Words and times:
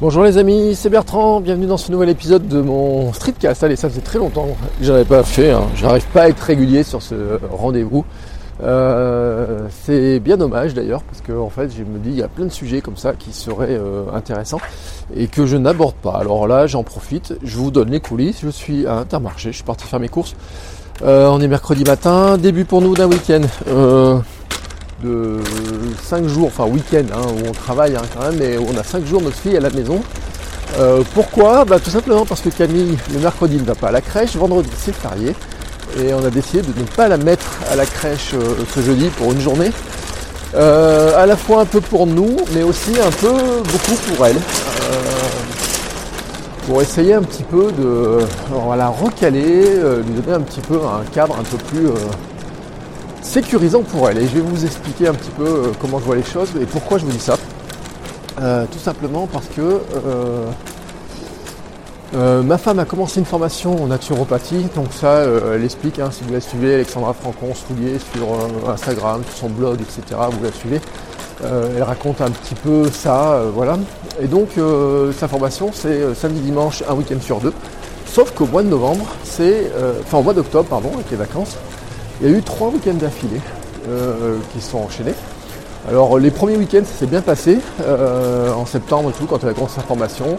Bonjour 0.00 0.22
les 0.22 0.38
amis, 0.38 0.76
c'est 0.76 0.90
Bertrand, 0.90 1.40
bienvenue 1.40 1.66
dans 1.66 1.76
ce 1.76 1.90
nouvel 1.90 2.08
épisode 2.08 2.46
de 2.46 2.60
mon 2.60 3.12
streetcast. 3.12 3.64
Allez, 3.64 3.74
ça 3.74 3.88
faisait 3.88 4.00
très 4.00 4.20
longtemps 4.20 4.46
que 4.78 4.84
j'en 4.84 4.94
avais 4.94 5.04
pas 5.04 5.24
fait, 5.24 5.50
hein. 5.50 5.64
j'arrive 5.74 6.06
pas 6.12 6.22
à 6.22 6.28
être 6.28 6.38
régulier 6.38 6.84
sur 6.84 7.02
ce 7.02 7.40
rendez-vous. 7.50 8.04
Euh, 8.62 9.66
c'est 9.82 10.20
bien 10.20 10.36
dommage 10.36 10.72
d'ailleurs, 10.72 11.02
parce 11.02 11.20
que 11.20 11.32
en 11.32 11.50
fait 11.50 11.72
je 11.76 11.82
me 11.82 11.98
dis 11.98 12.10
il 12.10 12.16
y 12.16 12.22
a 12.22 12.28
plein 12.28 12.44
de 12.44 12.52
sujets 12.52 12.80
comme 12.80 12.96
ça 12.96 13.14
qui 13.14 13.32
seraient 13.32 13.76
euh, 13.76 14.04
intéressants 14.14 14.60
et 15.16 15.26
que 15.26 15.46
je 15.46 15.56
n'aborde 15.56 15.96
pas. 15.96 16.12
Alors 16.12 16.46
là 16.46 16.68
j'en 16.68 16.84
profite, 16.84 17.34
je 17.42 17.56
vous 17.56 17.72
donne 17.72 17.90
les 17.90 17.98
coulisses, 17.98 18.38
je 18.44 18.50
suis 18.50 18.86
à 18.86 18.94
Intermarché, 18.94 19.50
je 19.50 19.56
suis 19.56 19.64
parti 19.64 19.84
faire 19.84 19.98
mes 19.98 20.08
courses. 20.08 20.36
Euh, 21.02 21.26
on 21.26 21.40
est 21.40 21.48
mercredi 21.48 21.82
matin, 21.82 22.38
début 22.38 22.64
pour 22.64 22.82
nous 22.82 22.94
d'un 22.94 23.08
week-end 23.08 23.42
de 25.02 25.38
5 26.02 26.26
jours, 26.26 26.48
enfin 26.48 26.64
week-end, 26.64 27.04
hein, 27.12 27.26
où 27.26 27.48
on 27.48 27.52
travaille 27.52 27.94
hein, 27.96 28.02
quand 28.14 28.24
même, 28.24 28.36
mais 28.38 28.58
on 28.58 28.76
a 28.76 28.82
5 28.82 29.04
jours 29.06 29.22
notre 29.22 29.36
fille 29.36 29.56
à 29.56 29.60
la 29.60 29.70
maison. 29.70 30.00
Euh, 30.78 31.02
pourquoi? 31.14 31.64
Bah, 31.64 31.78
Tout 31.78 31.90
simplement 31.90 32.26
parce 32.26 32.40
que 32.40 32.48
Camille, 32.50 32.96
le 33.12 33.20
mercredi, 33.20 33.56
ne 33.56 33.64
va 33.64 33.74
pas 33.74 33.88
à 33.88 33.92
la 33.92 34.00
crèche, 34.00 34.36
vendredi 34.36 34.68
c'est 34.76 34.94
férié, 34.94 35.34
et 35.98 36.12
on 36.14 36.24
a 36.24 36.30
décidé 36.30 36.62
de 36.62 36.78
ne 36.78 36.86
pas 36.86 37.08
la 37.08 37.16
mettre 37.16 37.46
à 37.70 37.76
la 37.76 37.86
crèche 37.86 38.34
euh, 38.34 38.64
ce 38.74 38.80
jeudi 38.80 39.08
pour 39.16 39.32
une 39.32 39.40
journée. 39.40 39.70
Euh, 40.54 41.22
à 41.22 41.26
la 41.26 41.36
fois 41.36 41.60
un 41.60 41.66
peu 41.66 41.80
pour 41.80 42.06
nous, 42.06 42.36
mais 42.54 42.62
aussi 42.62 42.92
un 43.00 43.10
peu 43.10 43.30
beaucoup 43.30 44.14
pour 44.14 44.26
elle. 44.26 44.36
pour 46.66 46.82
essayer 46.82 47.14
un 47.14 47.22
petit 47.22 47.44
peu 47.44 47.70
de 47.72 48.18
la 48.76 48.88
recaler, 48.88 49.76
lui 50.06 50.20
donner 50.20 50.32
un 50.32 50.40
petit 50.40 50.60
peu 50.60 50.76
un 50.76 51.04
cadre 51.14 51.36
un 51.38 51.42
peu 51.42 51.56
plus 51.56 51.88
sécurisant 53.28 53.82
pour 53.82 54.08
elle. 54.08 54.18
Et 54.18 54.26
je 54.26 54.34
vais 54.34 54.40
vous 54.40 54.64
expliquer 54.64 55.08
un 55.08 55.14
petit 55.14 55.30
peu 55.30 55.44
euh, 55.44 55.72
comment 55.78 55.98
je 56.00 56.04
vois 56.04 56.16
les 56.16 56.24
choses 56.24 56.48
et 56.60 56.64
pourquoi 56.64 56.98
je 56.98 57.04
vous 57.04 57.12
dis 57.12 57.20
ça. 57.20 57.36
Euh, 58.40 58.64
tout 58.70 58.78
simplement 58.78 59.28
parce 59.30 59.46
que 59.48 59.80
euh, 62.14 62.42
ma 62.42 62.56
femme 62.56 62.78
a 62.78 62.84
commencé 62.84 63.20
une 63.20 63.26
formation 63.26 63.82
en 63.82 63.88
naturopathie, 63.88 64.66
donc 64.74 64.86
ça 64.98 65.24
elle 65.54 65.62
explique, 65.62 65.98
hein, 65.98 66.08
si 66.10 66.24
vous 66.24 66.32
la 66.32 66.40
suivez, 66.40 66.74
Alexandra 66.74 67.12
Francon 67.12 67.54
Soulier 67.54 67.98
sur 68.14 68.28
Instagram, 68.70 69.22
sur 69.28 69.36
son 69.36 69.50
blog, 69.50 69.78
etc. 69.80 70.18
Vous 70.30 70.42
la 70.42 70.52
suivez. 70.52 70.80
elle 71.42 71.82
raconte 71.82 72.22
un 72.22 72.30
petit 72.30 72.54
peu 72.54 72.88
ça, 72.90 73.42
voilà. 73.54 73.76
Et 74.22 74.26
donc 74.26 74.48
sa 75.18 75.28
formation 75.28 75.70
c'est 75.74 76.14
samedi 76.14 76.40
dimanche, 76.40 76.82
un 76.88 76.94
week-end 76.94 77.20
sur 77.20 77.40
deux. 77.40 77.52
Sauf 78.06 78.30
qu'au 78.30 78.46
mois 78.46 78.62
de 78.62 78.68
novembre, 78.68 79.04
c'est. 79.22 79.70
enfin 80.00 80.16
au 80.16 80.22
mois 80.22 80.32
d'octobre, 80.32 80.66
pardon, 80.66 80.92
avec 80.94 81.10
les 81.10 81.18
vacances, 81.18 81.58
il 82.20 82.30
y 82.30 82.34
a 82.34 82.36
eu 82.36 82.42
trois 82.42 82.68
week-ends 82.68 82.94
d'affilée 82.94 83.40
euh, 83.88 84.38
qui 84.52 84.60
sont 84.60 84.78
enchaînés. 84.78 85.14
Alors 85.88 86.18
les 86.18 86.30
premiers 86.30 86.56
week-ends 86.56 86.84
ça 86.84 86.98
s'est 86.98 87.06
bien 87.06 87.22
passé, 87.22 87.58
euh, 87.82 88.52
en 88.52 88.66
septembre 88.66 89.10
et 89.10 89.12
tout, 89.12 89.26
quand 89.26 89.38
elle 89.42 89.50
a 89.50 89.54
commencé 89.54 89.76
sa 89.76 89.82
formation. 89.82 90.38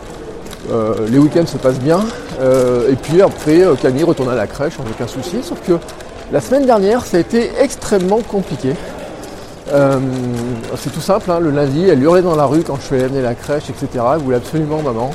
Euh, 0.71 1.07
les 1.09 1.17
week-ends 1.17 1.45
se 1.45 1.57
passent 1.57 1.79
bien. 1.79 2.01
et 2.89 2.95
puis 2.95 3.21
après, 3.21 3.63
Camille 3.81 4.03
retourne 4.03 4.29
à 4.29 4.35
la 4.35 4.45
crèche 4.45 4.73
sans 4.75 4.83
aucun 4.83 5.07
souci. 5.07 5.37
Sauf 5.41 5.59
que 5.65 5.73
la 6.31 6.41
semaine 6.41 6.65
dernière, 6.65 7.05
ça 7.05 7.17
a 7.17 7.19
été 7.21 7.51
extrêmement 7.59 8.19
compliqué. 8.19 8.75
c'est 10.75 10.91
tout 10.91 11.01
simple, 11.01 11.31
hein. 11.31 11.39
le 11.39 11.51
lundi, 11.51 11.87
elle 11.87 12.03
hurlait 12.03 12.21
dans 12.21 12.35
la 12.35 12.45
rue 12.45 12.61
quand 12.61 12.75
je 12.75 12.81
suis 12.81 12.95
allé 12.95 13.05
amener 13.05 13.21
la 13.21 13.35
crèche, 13.35 13.69
etc. 13.69 14.03
Elle 14.13 14.21
voulait 14.21 14.37
absolument 14.37 14.81
maman. 14.81 15.11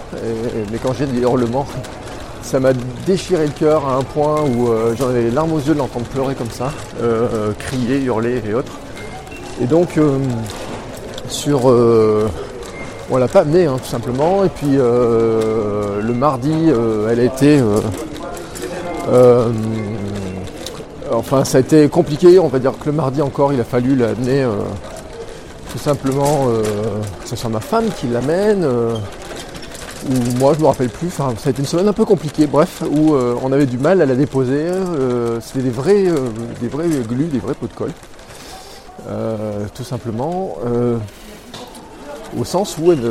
mais 0.72 0.78
quand 0.82 0.94
j'ai 0.94 1.06
des 1.06 1.20
hurlements, 1.20 1.66
ça 2.44 2.60
m'a 2.60 2.72
déchiré 3.06 3.46
le 3.46 3.52
cœur 3.52 3.88
à 3.88 3.94
un 3.94 4.02
point 4.02 4.42
où 4.42 4.68
euh, 4.68 4.94
j'en 4.96 5.08
avais 5.08 5.22
les 5.22 5.30
larmes 5.30 5.52
aux 5.52 5.58
yeux 5.58 5.72
de 5.72 5.78
l'entendre 5.78 6.04
pleurer 6.06 6.34
comme 6.34 6.50
ça, 6.50 6.72
euh, 7.00 7.26
euh, 7.32 7.52
crier, 7.58 8.02
hurler 8.02 8.42
et 8.46 8.54
autres. 8.54 8.72
Et 9.62 9.66
donc 9.66 9.98
sur 11.28 11.66
on 13.10 13.16
l'a 13.16 13.28
pas 13.28 13.40
amené 13.40 13.66
hein, 13.66 13.76
tout 13.78 13.88
simplement. 13.88 14.44
Et 14.44 14.48
puis 14.48 14.76
le 14.76 16.12
mardi 16.12 16.52
elle 17.08 17.20
a 17.20 17.22
été 17.22 17.62
enfin 21.12 21.44
ça 21.44 21.58
a 21.58 21.60
été 21.60 21.88
compliqué, 21.88 22.40
on 22.40 22.48
va 22.48 22.58
dire 22.58 22.72
que 22.72 22.86
le 22.86 22.92
mardi 22.92 23.22
encore 23.22 23.52
il 23.52 23.60
a 23.60 23.64
fallu 23.64 23.94
l'amener 23.94 24.44
tout 25.70 25.78
simplement 25.78 26.48
que 27.22 27.28
ce 27.28 27.36
soit 27.36 27.50
ma 27.50 27.60
femme 27.60 27.86
qui 27.96 28.08
l'amène 28.08 28.66
où 30.08 30.38
moi 30.38 30.54
je 30.54 30.60
me 30.60 30.66
rappelle 30.66 30.88
plus, 30.88 31.08
enfin, 31.08 31.34
ça 31.38 31.48
a 31.48 31.50
été 31.50 31.60
une 31.60 31.68
semaine 31.68 31.88
un 31.88 31.92
peu 31.92 32.04
compliquée, 32.04 32.46
bref, 32.46 32.82
où 32.90 33.14
euh, 33.14 33.36
on 33.42 33.52
avait 33.52 33.66
du 33.66 33.78
mal 33.78 34.02
à 34.02 34.06
la 34.06 34.14
déposer. 34.14 34.66
Euh, 34.66 35.40
c'était 35.40 35.62
des 35.62 35.70
vrais, 35.70 36.06
euh, 36.06 36.28
des 36.60 36.68
vrais 36.68 36.88
glues, 36.88 37.26
des 37.26 37.38
vrais 37.38 37.54
pots 37.54 37.66
de 37.66 37.72
colle. 37.72 37.92
tout 39.74 39.84
simplement. 39.84 40.56
au 42.38 42.44
sens 42.44 42.76
où 42.78 42.92
elle, 42.92 43.08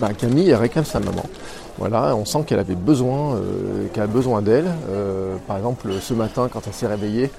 bah, 0.00 0.10
Camille 0.16 0.54
réclame 0.54 0.84
sa 0.84 1.00
maman. 1.00 1.24
Voilà, 1.78 2.14
on 2.14 2.24
sent 2.26 2.44
qu'elle 2.46 2.58
avait 2.58 2.74
besoin, 2.74 3.40
qu'elle 3.92 4.02
a 4.02 4.06
besoin 4.06 4.42
d'elle. 4.42 4.66
par 5.46 5.56
exemple, 5.56 5.88
ce 6.00 6.14
matin, 6.14 6.48
quand 6.52 6.62
elle 6.66 6.74
s'est 6.74 6.86
réveillée, 6.86 7.30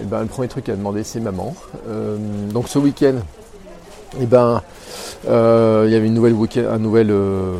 eh 0.00 0.04
ben, 0.04 0.20
le 0.20 0.26
premier 0.26 0.48
truc 0.48 0.64
qu'elle 0.64 0.74
a 0.74 0.78
demandé, 0.78 1.04
c'est 1.04 1.20
maman. 1.20 1.54
donc 2.52 2.68
ce 2.68 2.78
week-end, 2.78 3.16
eh 4.20 4.26
ben, 4.26 4.62
euh, 5.28 5.84
il 5.86 5.92
y 5.92 5.96
avait 5.96 6.06
une 6.06 6.14
nouvelle, 6.14 6.34
nouvelle 6.78 7.10
euh, 7.10 7.54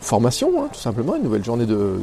formation, 0.00 0.52
hein, 0.58 0.68
tout 0.72 0.80
simplement, 0.80 1.16
une 1.16 1.22
nouvelle 1.22 1.44
journée 1.44 1.66
de, 1.66 1.98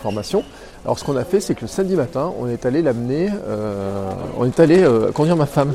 formation. 0.00 0.42
Alors 0.84 0.98
ce 0.98 1.04
qu'on 1.04 1.16
a 1.16 1.24
fait, 1.24 1.40
c'est 1.40 1.54
que 1.54 1.62
le 1.62 1.66
samedi 1.66 1.94
matin, 1.94 2.32
on 2.40 2.48
est 2.48 2.64
allé 2.64 2.80
l'amener, 2.80 3.28
euh, 3.46 4.10
on 4.38 4.46
est 4.46 4.60
allé 4.60 4.86
conduire 5.14 5.36
ma 5.36 5.46
femme 5.46 5.74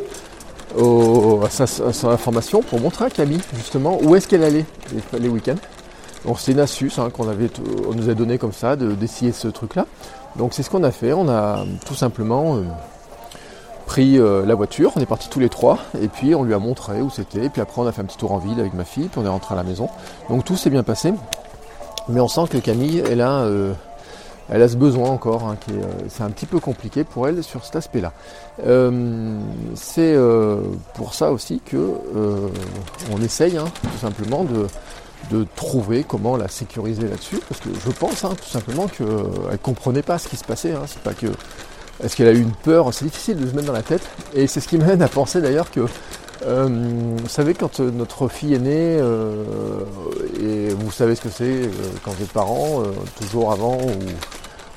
à, 0.76 1.50
sa, 1.50 2.18
formation 2.18 2.62
pour 2.62 2.80
montrer 2.80 3.06
à 3.06 3.10
Camille 3.10 3.42
justement 3.56 4.00
où 4.02 4.16
est-ce 4.16 4.28
qu'elle 4.28 4.44
allait 4.44 4.66
les, 5.20 5.30
week-ends. 5.30 5.60
Donc 6.26 6.40
c'est 6.40 6.54
une 6.54 6.60
astuce 6.60 6.98
hein, 6.98 7.12
qu'on 7.12 7.30
avait, 7.30 7.50
on 7.88 7.94
nous 7.94 8.10
a 8.10 8.16
donné 8.16 8.40
comme 8.40 8.52
ça 8.52 8.76
d'essayer 8.76 9.31
ce 9.31 9.48
truc-là. 9.48 9.86
Donc 10.38 10.54
c'est 10.54 10.64
ce 10.64 10.72
qu'on 10.72 10.84
a 10.84 10.92
fait. 10.92 11.14
On 11.14 11.30
a 11.30 11.66
tout 11.86 11.96
simplement 11.96 12.58
pris 13.86 14.20
euh, 14.20 14.46
la 14.46 14.56
voiture, 14.56 14.92
on 14.96 15.02
est 15.02 15.06
partis 15.06 15.30
tous 15.30 15.40
les 15.40 15.50
trois, 15.50 15.80
et 16.02 16.08
puis 16.08 16.36
on 16.36 16.44
lui 16.44 16.54
a 16.54 16.60
montré 16.60 17.02
où 17.02 17.10
c'était, 17.10 17.50
puis 17.50 17.62
après 17.62 17.82
on 17.82 17.88
a 17.88 17.92
fait 17.92 18.02
un 18.02 18.06
petit 18.06 18.18
tour 18.18 18.32
en 18.32 18.38
ville 18.38 18.60
avec 18.60 18.74
ma 18.74 18.84
fille, 18.84 19.08
puis 19.08 19.20
on 19.20 19.26
est 19.26 19.30
rentré 19.30 19.54
à 19.54 19.58
la 19.58 19.64
maison. 19.64 19.90
Donc 20.30 20.44
tout 20.44 20.58
s'est 20.58 20.70
bien 20.70 20.84
passé, 20.84 21.14
mais 22.10 22.20
on 22.20 22.28
sent 22.28 22.48
que 22.50 22.58
Camille, 22.58 23.04
elle 23.10 23.22
a, 23.22 23.42
euh, 23.42 23.74
elle 24.50 24.62
a 24.62 24.68
ce 24.68 24.76
besoin 24.76 25.10
encore, 25.10 25.44
hein, 25.44 25.58
est, 25.70 26.10
c'est 26.10 26.24
un 26.24 26.30
petit 26.30 26.46
peu 26.46 26.60
compliqué 26.60 27.04
pour 27.04 27.28
elle 27.28 27.44
sur 27.44 27.64
cet 27.64 27.76
aspect-là. 27.76 28.12
c'est 29.76 30.18
pour 30.94 31.14
ça 31.14 31.31
aussi 31.31 31.62
que 31.66 31.94
on 33.12 33.22
essaye 33.22 33.58
hein, 33.58 33.66
tout 33.81 34.00
simplement 34.00 34.44
de, 34.44 34.68
de 35.31 35.46
trouver 35.56 36.04
comment 36.04 36.38
la 36.38 36.48
sécuriser 36.48 37.08
là-dessus, 37.08 37.40
parce 37.48 37.62
que 37.62 37.70
je 37.74 37.92
pense 37.92 38.24
hein, 38.24 38.34
tout 38.36 38.50
simplement 38.50 38.88
qu'elle 38.88 39.08
ne 39.08 39.58
comprenait 39.58 40.04
pas 40.04 40.18
ce 40.18 40.28
qui 40.28 40.38
se 40.38 40.44
passait, 40.44 40.74
c'est 40.88 41.02
pas 41.02 41.14
que 41.14 41.28
est-ce 42.03 42.15
qu'elle 42.15 42.27
a 42.27 42.33
eu 42.33 42.42
une 42.42 42.51
peur 42.51 42.94
C'est 42.94 43.06
difficile 43.06 43.38
de 43.38 43.47
se 43.47 43.53
mettre 43.53 43.68
dans 43.68 43.74
la 43.74 43.83
tête. 43.83 44.07
Et 44.33 44.47
c'est 44.47 44.59
ce 44.59 44.68
qui 44.68 44.77
m'aide 44.77 45.01
à 45.01 45.07
penser 45.07 45.42
d'ailleurs 45.42 45.71
que, 45.71 45.86
euh, 46.45 46.68
vous 47.18 47.30
savez, 47.30 47.53
quand 47.53 47.80
euh, 47.80 47.89
notre 47.92 48.27
fille 48.27 48.53
est 48.53 48.59
née, 48.59 48.97
euh, 49.00 49.44
et 50.42 50.69
vous 50.74 50.92
savez 50.92 51.15
ce 51.15 51.21
que 51.21 51.30
c'est 51.30 51.69
quand 52.03 52.12
vous 52.12 52.24
êtes 52.24 52.33
parent, 52.33 52.83
toujours 53.19 53.51
avant, 53.51 53.77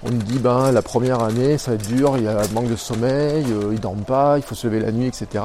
on 0.05 0.11
nous 0.11 0.23
dit, 0.23 0.39
ben, 0.39 0.71
la 0.71 0.83
première 0.83 1.23
année, 1.23 1.59
ça 1.59 1.73
va 1.73 1.75
être 1.75 1.89
dur, 1.89 2.17
il 2.17 2.25
y 2.25 2.29
a 2.29 2.41
un 2.41 2.49
manque 2.55 2.71
de 2.71 2.77
sommeil, 2.77 3.45
ils 3.73 3.81
dorment 3.81 4.05
pas, 4.05 4.39
il 4.39 4.43
faut 4.43 4.55
se 4.55 4.69
lever 4.69 4.81
la 4.81 4.93
nuit, 4.93 5.07
etc. 5.07 5.45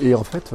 Et 0.00 0.14
en 0.14 0.24
fait, 0.24 0.52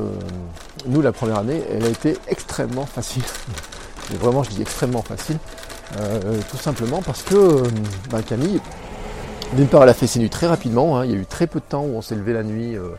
nous, 0.87 1.01
la 1.01 1.11
première 1.11 1.39
année, 1.39 1.61
elle 1.71 1.85
a 1.85 1.89
été 1.89 2.17
extrêmement 2.27 2.85
facile. 2.85 3.23
Et 4.13 4.17
vraiment, 4.17 4.43
je 4.43 4.49
dis 4.49 4.61
extrêmement 4.61 5.03
facile. 5.03 5.37
tout 6.49 6.57
simplement 6.57 7.01
parce 7.01 7.21
que 7.21 7.63
ben, 8.09 8.21
Camille, 8.23 8.59
d'une 9.53 9.67
part, 9.67 9.83
elle 9.83 9.89
a 9.89 9.93
fait 9.93 10.07
ses 10.07 10.19
nuits 10.19 10.29
très 10.29 10.47
rapidement. 10.47 10.97
Hein. 10.97 11.05
Il 11.05 11.11
y 11.11 11.13
a 11.13 11.17
eu 11.17 11.25
très 11.25 11.47
peu 11.47 11.59
de 11.59 11.65
temps 11.65 11.83
où 11.83 11.95
on 11.95 12.01
s'est 12.01 12.15
levé 12.15 12.33
la 12.33 12.43
nuit, 12.43 12.75
euh, 12.75 12.89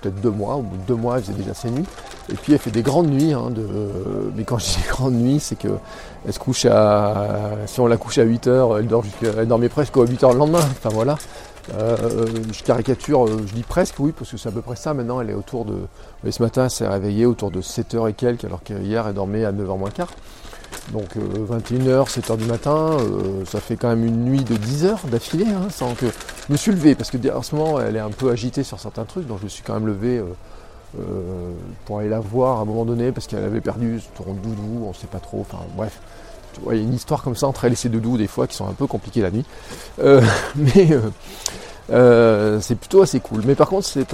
peut-être 0.00 0.20
deux 0.20 0.30
mois. 0.30 0.56
Au 0.56 0.62
bout 0.62 0.76
de 0.76 0.82
deux 0.82 0.94
mois, 0.94 1.18
elle 1.18 1.22
faisait 1.22 1.38
déjà 1.38 1.54
ses 1.54 1.70
nuits. 1.70 1.86
Et 2.30 2.34
puis, 2.34 2.52
elle 2.52 2.58
fait 2.58 2.70
des 2.70 2.82
grandes 2.82 3.08
nuits. 3.08 3.32
Hein, 3.32 3.50
de... 3.50 3.66
Mais 4.36 4.44
quand 4.44 4.58
je 4.58 4.66
dis 4.66 4.82
grandes 4.88 5.14
nuits, 5.14 5.40
c'est 5.40 5.56
que 5.56 5.68
elle 6.26 6.32
se 6.32 6.38
couche 6.38 6.66
à. 6.66 7.52
Si 7.66 7.80
on 7.80 7.86
la 7.86 7.96
couche 7.96 8.18
à 8.18 8.22
8 8.22 8.46
heures, 8.46 8.78
elle, 8.78 8.86
dort 8.86 9.04
elle 9.22 9.48
dormait 9.48 9.68
presque 9.68 9.96
à 9.96 10.02
8 10.02 10.24
heures 10.24 10.32
le 10.32 10.38
lendemain. 10.38 10.60
Enfin 10.60 10.90
voilà. 10.90 11.16
Euh, 11.74 12.26
je 12.52 12.62
caricature, 12.64 13.26
euh, 13.26 13.44
je 13.46 13.54
dis 13.54 13.62
presque, 13.62 13.94
oui, 14.00 14.12
parce 14.16 14.30
que 14.30 14.36
c'est 14.36 14.48
à 14.48 14.52
peu 14.52 14.62
près 14.62 14.76
ça. 14.76 14.94
Maintenant, 14.94 15.20
elle 15.20 15.30
est 15.30 15.34
autour 15.34 15.64
de. 15.64 15.74
Mais 16.24 16.32
ce 16.32 16.42
matin, 16.42 16.64
elle 16.64 16.70
s'est 16.70 16.88
réveillée 16.88 17.26
autour 17.26 17.50
de 17.50 17.60
7 17.60 17.94
h 17.94 18.10
et 18.10 18.12
quelques, 18.12 18.44
alors 18.44 18.62
qu'hier, 18.62 19.06
elle 19.06 19.14
dormait 19.14 19.44
à 19.44 19.52
9h 19.52 19.78
moins 19.78 19.90
quart. 19.90 20.10
Donc 20.90 21.16
21h, 21.16 21.88
euh, 21.88 22.04
7h 22.04 22.36
du 22.36 22.44
matin, 22.44 22.96
euh, 22.98 23.44
ça 23.46 23.60
fait 23.60 23.76
quand 23.76 23.88
même 23.88 24.04
une 24.04 24.24
nuit 24.24 24.42
de 24.42 24.56
10 24.56 24.84
heures 24.86 25.00
d'affilée, 25.04 25.46
hein, 25.46 25.68
sans 25.70 25.94
que 25.94 26.06
je 26.06 26.52
me 26.52 26.56
suis 26.56 26.72
levé, 26.72 26.94
parce 26.94 27.10
que 27.10 27.16
en 27.32 27.42
ce 27.42 27.54
moment 27.54 27.80
elle 27.80 27.96
est 27.96 28.00
un 28.00 28.10
peu 28.10 28.30
agitée 28.30 28.64
sur 28.64 28.80
certains 28.80 29.04
trucs, 29.04 29.26
donc 29.26 29.38
je 29.38 29.44
me 29.44 29.48
suis 29.48 29.62
quand 29.62 29.74
même 29.74 29.86
levé 29.86 30.18
euh, 30.98 31.52
pour 31.86 32.00
aller 32.00 32.08
la 32.08 32.20
voir 32.20 32.58
à 32.58 32.62
un 32.62 32.64
moment 32.64 32.84
donné, 32.84 33.12
parce 33.12 33.26
qu'elle 33.26 33.44
avait 33.44 33.60
perdu 33.60 34.00
son 34.16 34.34
doudou, 34.34 34.84
on 34.84 34.88
ne 34.88 34.94
sait 34.94 35.06
pas 35.06 35.20
trop, 35.20 35.40
enfin 35.40 35.64
bref. 35.76 36.00
il 36.70 36.76
y 36.76 36.80
a 36.80 36.82
une 36.82 36.94
histoire 36.94 37.22
comme 37.22 37.36
ça 37.36 37.46
entre 37.46 37.64
elle 37.64 37.72
et 37.72 37.76
ses 37.76 37.88
doudous 37.88 38.18
des 38.18 38.26
fois 38.26 38.46
qui 38.48 38.56
sont 38.56 38.68
un 38.68 38.74
peu 38.74 38.86
compliquées 38.86 39.22
la 39.22 39.30
nuit. 39.30 39.46
mais 40.56 40.88
c'est 42.60 42.74
plutôt 42.74 43.02
assez 43.02 43.20
cool. 43.20 43.42
Mais 43.46 43.54
par 43.54 43.68
contre, 43.68 43.86
c'est 43.86 44.06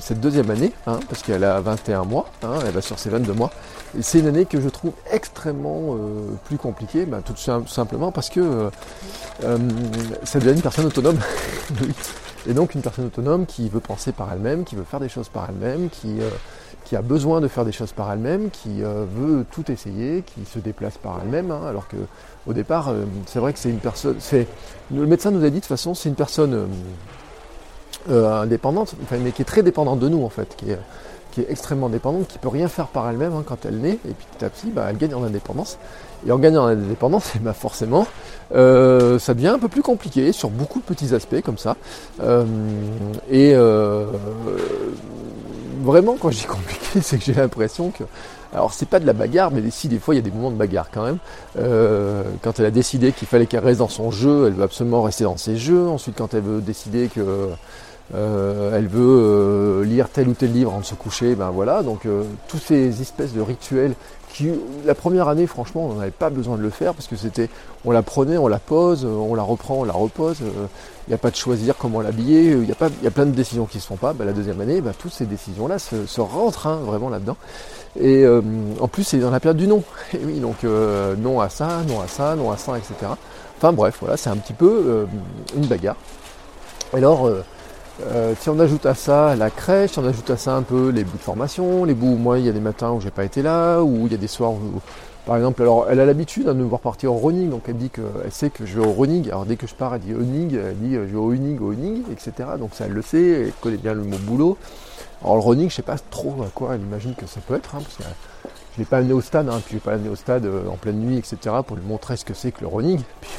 cette 0.00 0.20
deuxième 0.20 0.50
année, 0.50 0.72
hein, 0.86 0.98
parce 1.08 1.22
qu'elle 1.22 1.44
a 1.44 1.60
21 1.60 2.04
mois, 2.04 2.26
hein, 2.42 2.54
elle 2.66 2.72
va 2.72 2.82
sur 2.82 2.98
ses 2.98 3.10
22 3.10 3.32
mois, 3.32 3.52
c'est 4.00 4.20
une 4.20 4.28
année 4.28 4.46
que 4.46 4.60
je 4.60 4.68
trouve 4.68 4.92
extrêmement 5.10 5.94
euh, 5.94 6.32
plus 6.44 6.56
compliquée, 6.56 7.06
bah, 7.06 7.20
tout 7.24 7.36
simplement 7.66 8.12
parce 8.12 8.30
que 8.30 8.40
euh, 8.40 8.70
euh, 9.44 9.58
ça 10.24 10.38
devient 10.38 10.52
une 10.52 10.62
personne 10.62 10.86
autonome. 10.86 11.18
Et 12.48 12.54
donc 12.54 12.74
une 12.74 12.80
personne 12.80 13.06
autonome 13.06 13.44
qui 13.44 13.68
veut 13.68 13.80
penser 13.80 14.12
par 14.12 14.32
elle-même, 14.32 14.64
qui 14.64 14.74
veut 14.74 14.84
faire 14.84 15.00
des 15.00 15.10
choses 15.10 15.28
par 15.28 15.50
elle-même, 15.50 15.90
qui, 15.90 16.20
qui 16.84 16.96
a 16.96 17.02
besoin 17.02 17.42
de 17.42 17.48
faire 17.48 17.66
des 17.66 17.72
choses 17.72 17.92
par 17.92 18.10
elle-même, 18.10 18.48
qui 18.48 18.80
veut 18.80 19.44
tout 19.50 19.70
essayer, 19.70 20.22
qui 20.22 20.46
se 20.46 20.58
déplace 20.58 20.96
par 20.96 21.20
elle-même, 21.22 21.50
hein, 21.50 21.60
alors 21.68 21.86
que 21.86 21.98
au 22.46 22.54
départ, 22.54 22.94
c'est 23.26 23.40
vrai 23.40 23.52
que 23.52 23.58
c'est 23.58 23.68
une 23.68 23.76
personne. 23.76 24.16
Le 24.90 25.04
médecin 25.04 25.30
nous 25.32 25.44
a 25.44 25.50
dit 25.50 25.56
de 25.56 25.60
toute 25.60 25.66
façon, 25.66 25.92
c'est 25.92 26.08
une 26.08 26.14
personne 26.14 26.66
indépendante, 28.08 28.94
mais 29.22 29.32
qui 29.32 29.42
est 29.42 29.44
très 29.44 29.62
dépendante 29.62 29.98
de 29.98 30.08
nous 30.08 30.24
en 30.24 30.30
fait, 30.30 30.56
qui 31.30 31.40
est 31.42 31.50
extrêmement 31.50 31.88
dépendante, 31.88 32.26
qui 32.28 32.38
peut 32.38 32.48
rien 32.48 32.68
faire 32.68 32.88
par 32.88 33.08
elle-même 33.08 33.34
hein, 33.34 33.44
quand 33.46 33.64
elle 33.64 33.78
naît, 33.78 33.98
et 34.08 34.12
puis 34.12 34.26
petit 34.36 34.44
à 34.44 34.50
petit, 34.50 34.70
bah, 34.70 34.86
elle 34.88 34.96
gagne 34.96 35.14
en 35.14 35.24
indépendance. 35.24 35.78
Et 36.26 36.32
en 36.32 36.38
gagnant 36.38 36.64
en 36.64 36.68
indépendance, 36.68 37.32
bah, 37.40 37.52
forcément, 37.58 38.06
euh, 38.54 39.18
ça 39.18 39.34
devient 39.34 39.48
un 39.48 39.58
peu 39.58 39.68
plus 39.68 39.82
compliqué 39.82 40.32
sur 40.32 40.50
beaucoup 40.50 40.80
de 40.80 40.84
petits 40.84 41.14
aspects 41.14 41.40
comme 41.42 41.58
ça. 41.58 41.76
Euh, 42.22 42.44
et 43.30 43.52
euh, 43.54 44.06
vraiment, 45.82 46.16
quand 46.20 46.30
dis 46.30 46.44
compliqué, 46.48 47.00
c'est 47.00 47.18
que 47.18 47.24
j'ai 47.24 47.34
l'impression 47.34 47.90
que 47.90 48.04
alors 48.52 48.74
c'est 48.74 48.88
pas 48.88 48.98
de 48.98 49.06
la 49.06 49.12
bagarre, 49.12 49.52
mais 49.52 49.62
si 49.70 49.86
des 49.86 50.00
fois 50.00 50.12
il 50.12 50.16
y 50.16 50.20
a 50.20 50.24
des 50.24 50.32
moments 50.32 50.50
de 50.50 50.56
bagarre 50.56 50.90
quand 50.92 51.04
même. 51.04 51.18
quand 52.42 52.58
elle 52.58 52.66
a 52.66 52.72
décidé 52.72 53.12
qu'il 53.12 53.28
fallait 53.28 53.46
qu'elle 53.46 53.64
reste 53.64 53.78
dans 53.78 53.88
son 53.88 54.10
jeu, 54.10 54.48
elle 54.48 54.54
veut 54.54 54.64
absolument 54.64 55.02
rester 55.02 55.22
dans 55.22 55.36
ses 55.36 55.56
jeux. 55.56 55.86
Ensuite, 55.86 56.16
quand 56.18 56.34
elle 56.34 56.42
veut 56.42 56.60
décider 56.60 57.06
que 57.06 57.50
euh, 58.14 58.76
elle 58.76 58.88
veut 58.88 59.82
euh, 59.82 59.84
lire 59.84 60.08
tel 60.08 60.28
ou 60.28 60.34
tel 60.34 60.52
livre 60.52 60.72
avant 60.72 60.80
de 60.80 60.84
se 60.84 60.94
coucher, 60.94 61.36
ben 61.36 61.50
voilà, 61.50 61.82
donc 61.84 62.06
euh, 62.06 62.24
tous 62.48 62.58
ces 62.58 63.00
espèces 63.00 63.32
de 63.32 63.40
rituels 63.40 63.94
qui, 64.32 64.50
la 64.84 64.96
première 64.96 65.28
année, 65.28 65.46
franchement, 65.46 65.88
on 65.90 65.94
n'avait 65.94 66.10
pas 66.10 66.30
besoin 66.30 66.56
de 66.56 66.62
le 66.62 66.70
faire 66.70 66.94
parce 66.94 67.06
que 67.06 67.14
c'était, 67.14 67.48
on 67.84 67.92
la 67.92 68.02
prenait, 68.02 68.36
on 68.36 68.48
la 68.48 68.58
pose, 68.58 69.04
on 69.04 69.34
la 69.34 69.42
reprend, 69.42 69.76
on 69.76 69.84
la 69.84 69.92
repose, 69.92 70.38
il 70.40 71.10
n'y 71.10 71.14
a 71.14 71.18
pas 71.18 71.30
de 71.30 71.36
choisir 71.36 71.76
comment 71.76 72.00
l'habiller, 72.00 72.50
il 72.50 72.68
y, 72.68 72.72
a 72.72 72.76
pas, 72.76 72.88
y 73.02 73.06
a 73.06 73.10
plein 73.10 73.26
de 73.26 73.32
décisions 73.32 73.66
qui 73.66 73.78
ne 73.78 73.82
se 73.82 73.86
font 73.86 73.96
pas, 73.96 74.12
ben, 74.12 74.24
la 74.24 74.32
deuxième 74.32 74.60
année, 74.60 74.80
ben, 74.80 74.92
toutes 74.96 75.12
ces 75.12 75.26
décisions-là 75.26 75.78
se, 75.78 76.20
rentrent 76.20 76.66
hein, 76.66 76.78
vraiment 76.84 77.10
là-dedans. 77.10 77.36
Et 78.00 78.24
en 78.80 78.86
plus, 78.86 79.02
c'est 79.02 79.18
dans 79.18 79.30
la 79.30 79.40
période 79.40 79.56
du 79.56 79.66
non. 79.66 79.82
Et 80.14 80.20
oui, 80.24 80.38
donc 80.38 80.62
non 80.62 81.40
à 81.40 81.48
ça, 81.48 81.82
non 81.88 82.00
à 82.00 82.06
ça, 82.06 82.36
non 82.36 82.52
à 82.52 82.56
ça, 82.56 82.78
etc. 82.78 82.94
Enfin 83.58 83.72
bref, 83.72 83.96
voilà, 84.00 84.16
c'est 84.16 84.30
un 84.30 84.36
petit 84.36 84.52
peu 84.52 85.06
une 85.56 85.66
bagarre. 85.66 85.96
Alors, 86.92 87.28
euh, 88.08 88.34
si 88.38 88.48
on 88.48 88.58
ajoute 88.58 88.86
à 88.86 88.94
ça 88.94 89.36
la 89.36 89.50
crèche, 89.50 89.92
si 89.92 89.98
on 89.98 90.06
ajoute 90.06 90.30
à 90.30 90.36
ça 90.36 90.54
un 90.54 90.62
peu 90.62 90.90
les 90.90 91.04
bouts 91.04 91.16
de 91.16 91.22
formation, 91.22 91.84
les 91.84 91.94
bouts 91.94 92.14
où 92.14 92.16
moi 92.16 92.38
il 92.38 92.46
y 92.46 92.48
a 92.48 92.52
des 92.52 92.60
matins 92.60 92.90
où 92.92 93.00
j'ai 93.00 93.10
pas 93.10 93.24
été 93.24 93.42
là, 93.42 93.80
ou 93.80 94.06
il 94.06 94.12
y 94.12 94.14
a 94.14 94.18
des 94.18 94.28
soirs 94.28 94.52
où, 94.52 94.80
par 95.26 95.36
exemple, 95.36 95.62
alors 95.62 95.86
elle 95.90 96.00
a 96.00 96.06
l'habitude 96.06 96.46
de 96.46 96.52
me 96.52 96.64
voir 96.64 96.80
partir 96.80 97.12
au 97.12 97.18
running, 97.18 97.50
donc 97.50 97.62
elle 97.68 97.76
dit 97.76 97.90
qu'elle 97.90 98.30
sait 98.30 98.50
que 98.50 98.64
je 98.66 98.80
vais 98.80 98.86
au 98.86 98.92
running, 98.92 99.28
alors 99.28 99.44
dès 99.44 99.56
que 99.56 99.66
je 99.66 99.74
pars 99.74 99.94
elle 99.94 100.00
dit 100.00 100.14
running, 100.14 100.56
elle 100.56 100.76
dit 100.78 100.94
je 100.94 101.00
vais 101.00 101.16
au 101.16 101.28
running, 101.28 101.58
au 101.60 101.68
running, 101.68 102.02
etc. 102.10 102.32
Donc 102.58 102.70
ça 102.74 102.86
elle 102.86 102.92
le 102.92 103.02
sait, 103.02 103.46
elle 103.46 103.52
connaît 103.60 103.76
bien 103.76 103.94
le 103.94 104.02
mot 104.02 104.18
boulot. 104.18 104.56
Alors 105.22 105.36
le 105.36 105.42
running, 105.42 105.68
je 105.68 105.74
sais 105.76 105.82
pas 105.82 105.96
trop 105.98 106.34
à 106.42 106.48
quoi 106.54 106.74
elle 106.74 106.80
imagine 106.80 107.14
que 107.14 107.26
ça 107.26 107.40
peut 107.46 107.54
être, 107.54 107.74
hein, 107.74 107.80
parce 107.82 107.96
que 107.96 108.04
je 108.74 108.78
l'ai 108.78 108.84
pas 108.84 108.98
amené 108.98 109.12
au 109.12 109.20
stade, 109.20 109.48
hein, 109.48 109.60
puis 109.64 109.72
je 109.72 109.74
l'ai 109.74 109.80
pas 109.80 109.92
amené 109.92 110.08
au 110.08 110.16
stade 110.16 110.46
euh, 110.46 110.68
en 110.68 110.76
pleine 110.76 110.98
nuit, 110.98 111.18
etc. 111.18 111.56
pour 111.66 111.76
lui 111.76 111.84
montrer 111.84 112.16
ce 112.16 112.24
que 112.24 112.34
c'est 112.34 112.52
que 112.52 112.62
le 112.62 112.68
running. 112.68 113.00
Puis, 113.20 113.30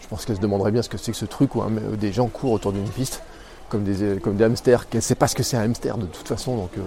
je 0.00 0.06
pense 0.08 0.24
qu'elle 0.24 0.36
se 0.36 0.40
demanderait 0.40 0.70
bien 0.70 0.82
ce 0.82 0.88
que 0.88 0.98
c'est 0.98 1.10
que 1.10 1.18
ce 1.18 1.24
truc 1.24 1.56
où 1.56 1.62
des 1.98 2.12
gens 2.12 2.28
courent 2.28 2.52
autour 2.52 2.72
d'une 2.72 2.88
piste 2.88 3.22
comme 3.68 3.84
des, 3.84 4.18
comme 4.20 4.36
des 4.36 4.44
hamsters, 4.44 4.88
qu'elle 4.88 4.98
ne 4.98 5.02
sait 5.02 5.14
pas 5.14 5.28
ce 5.28 5.34
que 5.34 5.42
c'est 5.42 5.56
un 5.56 5.62
hamster 5.62 5.98
de 5.98 6.06
toute 6.06 6.28
façon, 6.28 6.56
donc 6.56 6.70
euh, 6.78 6.82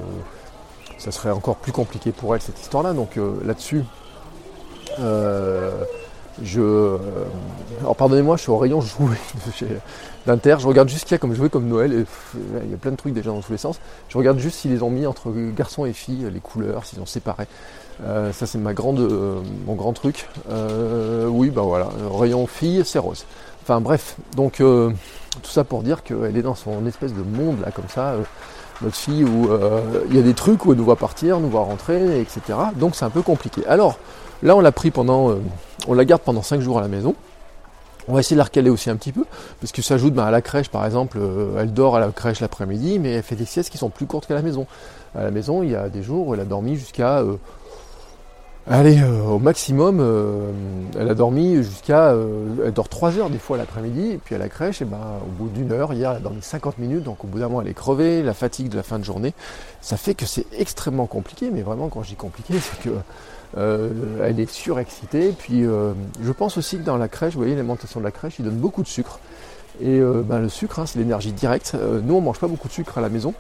ça 0.98 1.12
serait 1.12 1.31
encore 1.31 1.57
plus 1.57 1.71
compliqué 1.71 2.12
pour 2.12 2.36
elle 2.36 2.41
cette 2.41 2.59
histoire-là. 2.59 2.93
Donc 2.93 3.17
euh, 3.17 3.33
là-dessus, 3.45 3.83
euh, 5.00 5.83
je. 6.41 6.98
alors 7.81 7.95
pardonnez-moi, 7.95 8.38
je 8.38 8.43
suis 8.43 8.51
au 8.51 8.57
rayon 8.57 8.81
jouet 8.81 9.17
d'Inter, 10.25 10.57
je 10.59 10.67
regarde 10.67 10.89
juste 10.89 11.03
qu'il 11.03 11.12
y 11.13 11.15
a 11.15 11.17
comme 11.17 11.33
jouet 11.33 11.50
comme 11.50 11.67
Noël, 11.67 11.93
et 11.93 12.05
il 12.63 12.71
y 12.71 12.74
a 12.74 12.77
plein 12.77 12.91
de 12.91 12.95
trucs 12.95 13.13
déjà 13.13 13.31
dans 13.31 13.41
tous 13.41 13.51
les 13.51 13.57
sens. 13.57 13.79
Je 14.07 14.17
regarde 14.17 14.39
juste 14.39 14.59
s'ils 14.59 14.71
les 14.71 14.83
ont 14.83 14.89
mis 14.89 15.05
entre 15.05 15.31
garçons 15.55 15.86
et 15.86 15.93
filles, 15.93 16.29
les 16.31 16.39
couleurs, 16.39 16.86
s'ils 16.86 17.01
ont 17.01 17.05
séparé. 17.05 17.45
ça 18.01 18.45
c'est 18.45 18.57
ma 18.57 18.74
grande, 18.74 19.00
mon 19.65 19.75
grand 19.75 19.93
truc. 19.93 20.27
oui, 20.48 21.50
ben 21.50 21.63
voilà, 21.63 21.89
rayon 22.13 22.48
fille, 22.48 22.83
c'est 22.86 23.00
rose. 23.00 23.25
Enfin 23.63 23.81
bref, 23.81 24.15
donc 24.36 24.62
tout 25.39 25.51
ça 25.51 25.63
pour 25.63 25.81
dire 25.81 26.03
qu'elle 26.03 26.36
est 26.38 26.41
dans 26.41 26.55
son 26.55 26.86
espèce 26.86 27.13
de 27.13 27.22
monde 27.22 27.58
là 27.62 27.72
comme 27.72 27.88
ça, 27.88 28.10
euh, 28.10 28.24
notre 28.81 28.96
fille, 28.96 29.24
où 29.24 29.51
euh, 29.51 29.81
il 30.10 30.15
y 30.15 30.19
a 30.19 30.22
des 30.22 30.34
trucs 30.34 30.65
où 30.65 30.72
elle 30.72 30.77
nous 30.77 30.86
voit 30.86 30.96
partir, 30.96 31.39
nous 31.39 31.50
voit 31.50 31.63
rentrer, 31.63 32.22
etc. 32.22 32.41
Donc 32.75 32.96
c'est 32.96 33.05
un 33.05 33.10
peu 33.10 33.22
compliqué. 33.22 33.65
Alors 33.67 33.98
là 34.43 34.55
on 34.55 34.62
l'a 34.62 34.72
pris 34.72 34.91
pendant, 34.91 35.31
euh, 35.31 35.36
on 35.88 35.93
la 35.93 36.05
garde 36.05 36.22
pendant 36.22 36.41
5 36.41 36.62
jours 36.62 36.77
à 36.77 36.81
la 36.81 36.88
maison. 36.88 37.15
On 38.08 38.13
va 38.13 38.22
essayer 38.22 38.36
de 38.36 38.39
la 38.39 38.46
recaler 38.46 38.72
aussi 38.72 38.89
un 38.89 38.96
petit 38.96 39.12
peu, 39.12 39.24
parce 39.60 39.72
que 39.72 39.81
ça 39.81 39.96
ajoute 39.96 40.17
à 40.17 40.31
la 40.31 40.41
crèche 40.41 40.69
par 40.69 40.86
exemple, 40.86 41.19
elle 41.60 41.74
dort 41.74 41.96
à 41.96 42.00
la 42.00 42.10
crèche 42.10 42.39
l'après-midi, 42.39 42.98
mais 42.98 43.12
elle 43.12 43.24
fait 43.24 43.36
des 43.36 43.46
siestes 43.46 43.69
qui 43.69 43.77
sont 43.77 43.89
plus 43.89 44.08
courtes 44.08 44.25
qu'à 44.25 44.34
la 44.34 44.41
maison. 44.41 44.65
À 45.15 45.24
la 45.24 45.29
maison, 45.29 45.62
il 45.62 45.72
y 45.72 45.75
a 45.75 45.89
des 45.89 46.01
jours 46.01 46.27
où 46.27 46.34
elle 46.34 46.39
a 46.39 46.46
dormi 46.46 46.75
jusqu'à 46.75 47.24
Allez, 48.68 49.01
euh, 49.01 49.24
au 49.24 49.39
maximum, 49.39 50.00
euh, 50.00 50.51
elle 50.98 51.10
a 51.10 51.16
dormi 51.16 51.56
jusqu'à. 51.63 52.10
Euh, 52.10 52.66
elle 52.66 52.72
dort 52.72 52.88
3 52.88 53.18
heures 53.18 53.30
des 53.32 53.39
fois 53.39 53.58
l'après-midi, 53.58 54.12
et 54.12 54.18
puis 54.18 54.36
à 54.36 54.38
la 54.38 54.48
crèche, 54.48 54.82
et 54.82 54.86
ben, 54.86 55.00
au 55.25 55.32
bout 55.32 55.50
d'une 55.50 55.72
heure, 55.72 55.92
hier, 55.94 56.12
elle 56.12 56.18
a 56.18 56.20
dormi 56.20 56.42
50 56.42 56.78
minutes, 56.78 57.04
donc 57.04 57.24
au 57.24 57.28
bout 57.28 57.39
d'un 57.39 57.48
moment, 57.48 57.62
elle 57.62 57.68
est 57.70 57.74
crevée, 57.74 58.22
la 58.22 58.36
fatigue 58.36 58.70
de 58.70 58.75
la 58.75 58.84
fin 58.84 59.00
de 59.00 59.04
journée. 59.04 59.34
Ça 59.82 59.98
fait 59.98 60.13
que 60.13 60.25
c'est 60.28 60.46
extrêmement 60.56 61.08
compliqué, 61.08 61.50
mais 61.51 61.63
vraiment, 61.63 61.88
quand 61.88 62.04
je 62.04 62.10
dis 62.10 62.16
compliqué, 62.16 62.54
c'est 62.60 62.80
que. 62.89 62.96
elle 64.22 64.39
est 64.39 64.51
surexcitée. 64.51 65.34
Puis 65.38 65.63
je 65.63 66.32
pense 66.32 66.58
aussi 66.58 66.78
que 66.78 66.84
dans 66.84 66.98
la 66.98 67.08
crèche, 67.08 67.34
vous 67.34 67.39
voyez, 67.39 67.56
l'alimentation 67.56 68.00
de 68.00 68.06
la 68.06 68.12
crèche, 68.12 68.36
il 68.38 68.46
donne 68.46 68.58
beaucoup 68.58 68.84
de 68.84 68.88
sucre. 68.88 69.20
Et 69.82 70.00
ben, 70.00 70.39
le 70.39 70.50
sucre, 70.50 70.78
hein, 70.80 70.86
c'est 70.86 71.00
l'énergie 71.00 71.32
directe. 71.32 71.75
nous, 72.04 72.13
on 72.13 72.22
mange 72.22 72.39
pas 72.39 72.48
beaucoup 72.48 72.68
de 72.68 72.74
sucre 72.74 73.00
à 73.00 73.01
la 73.01 73.10
maison 73.10 73.34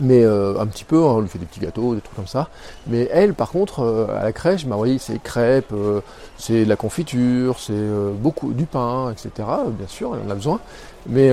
mais 0.00 0.24
euh, 0.24 0.58
un 0.58 0.66
petit 0.66 0.84
peu, 0.84 0.96
hein, 0.96 1.14
on 1.16 1.20
lui 1.20 1.28
fait 1.28 1.38
des 1.38 1.46
petits 1.46 1.60
gâteaux, 1.60 1.94
des 1.94 2.00
trucs 2.00 2.16
comme 2.16 2.26
ça. 2.26 2.48
Mais 2.86 3.08
elle, 3.12 3.34
par 3.34 3.50
contre, 3.50 3.80
euh, 3.80 4.06
à 4.18 4.24
la 4.24 4.32
crèche, 4.32 4.66
bah 4.66 4.76
oui, 4.78 4.98
c'est 5.00 5.22
crêpes, 5.22 5.72
euh, 5.72 6.00
c'est 6.36 6.64
de 6.64 6.68
la 6.68 6.76
confiture, 6.76 7.58
c'est 7.58 7.72
beaucoup 8.18 8.52
du 8.52 8.66
pain, 8.66 9.12
etc. 9.12 9.48
Bien 9.68 9.86
sûr, 9.86 10.14
elle 10.16 10.26
en 10.26 10.30
a 10.30 10.34
besoin. 10.34 10.60
Mais 11.06 11.30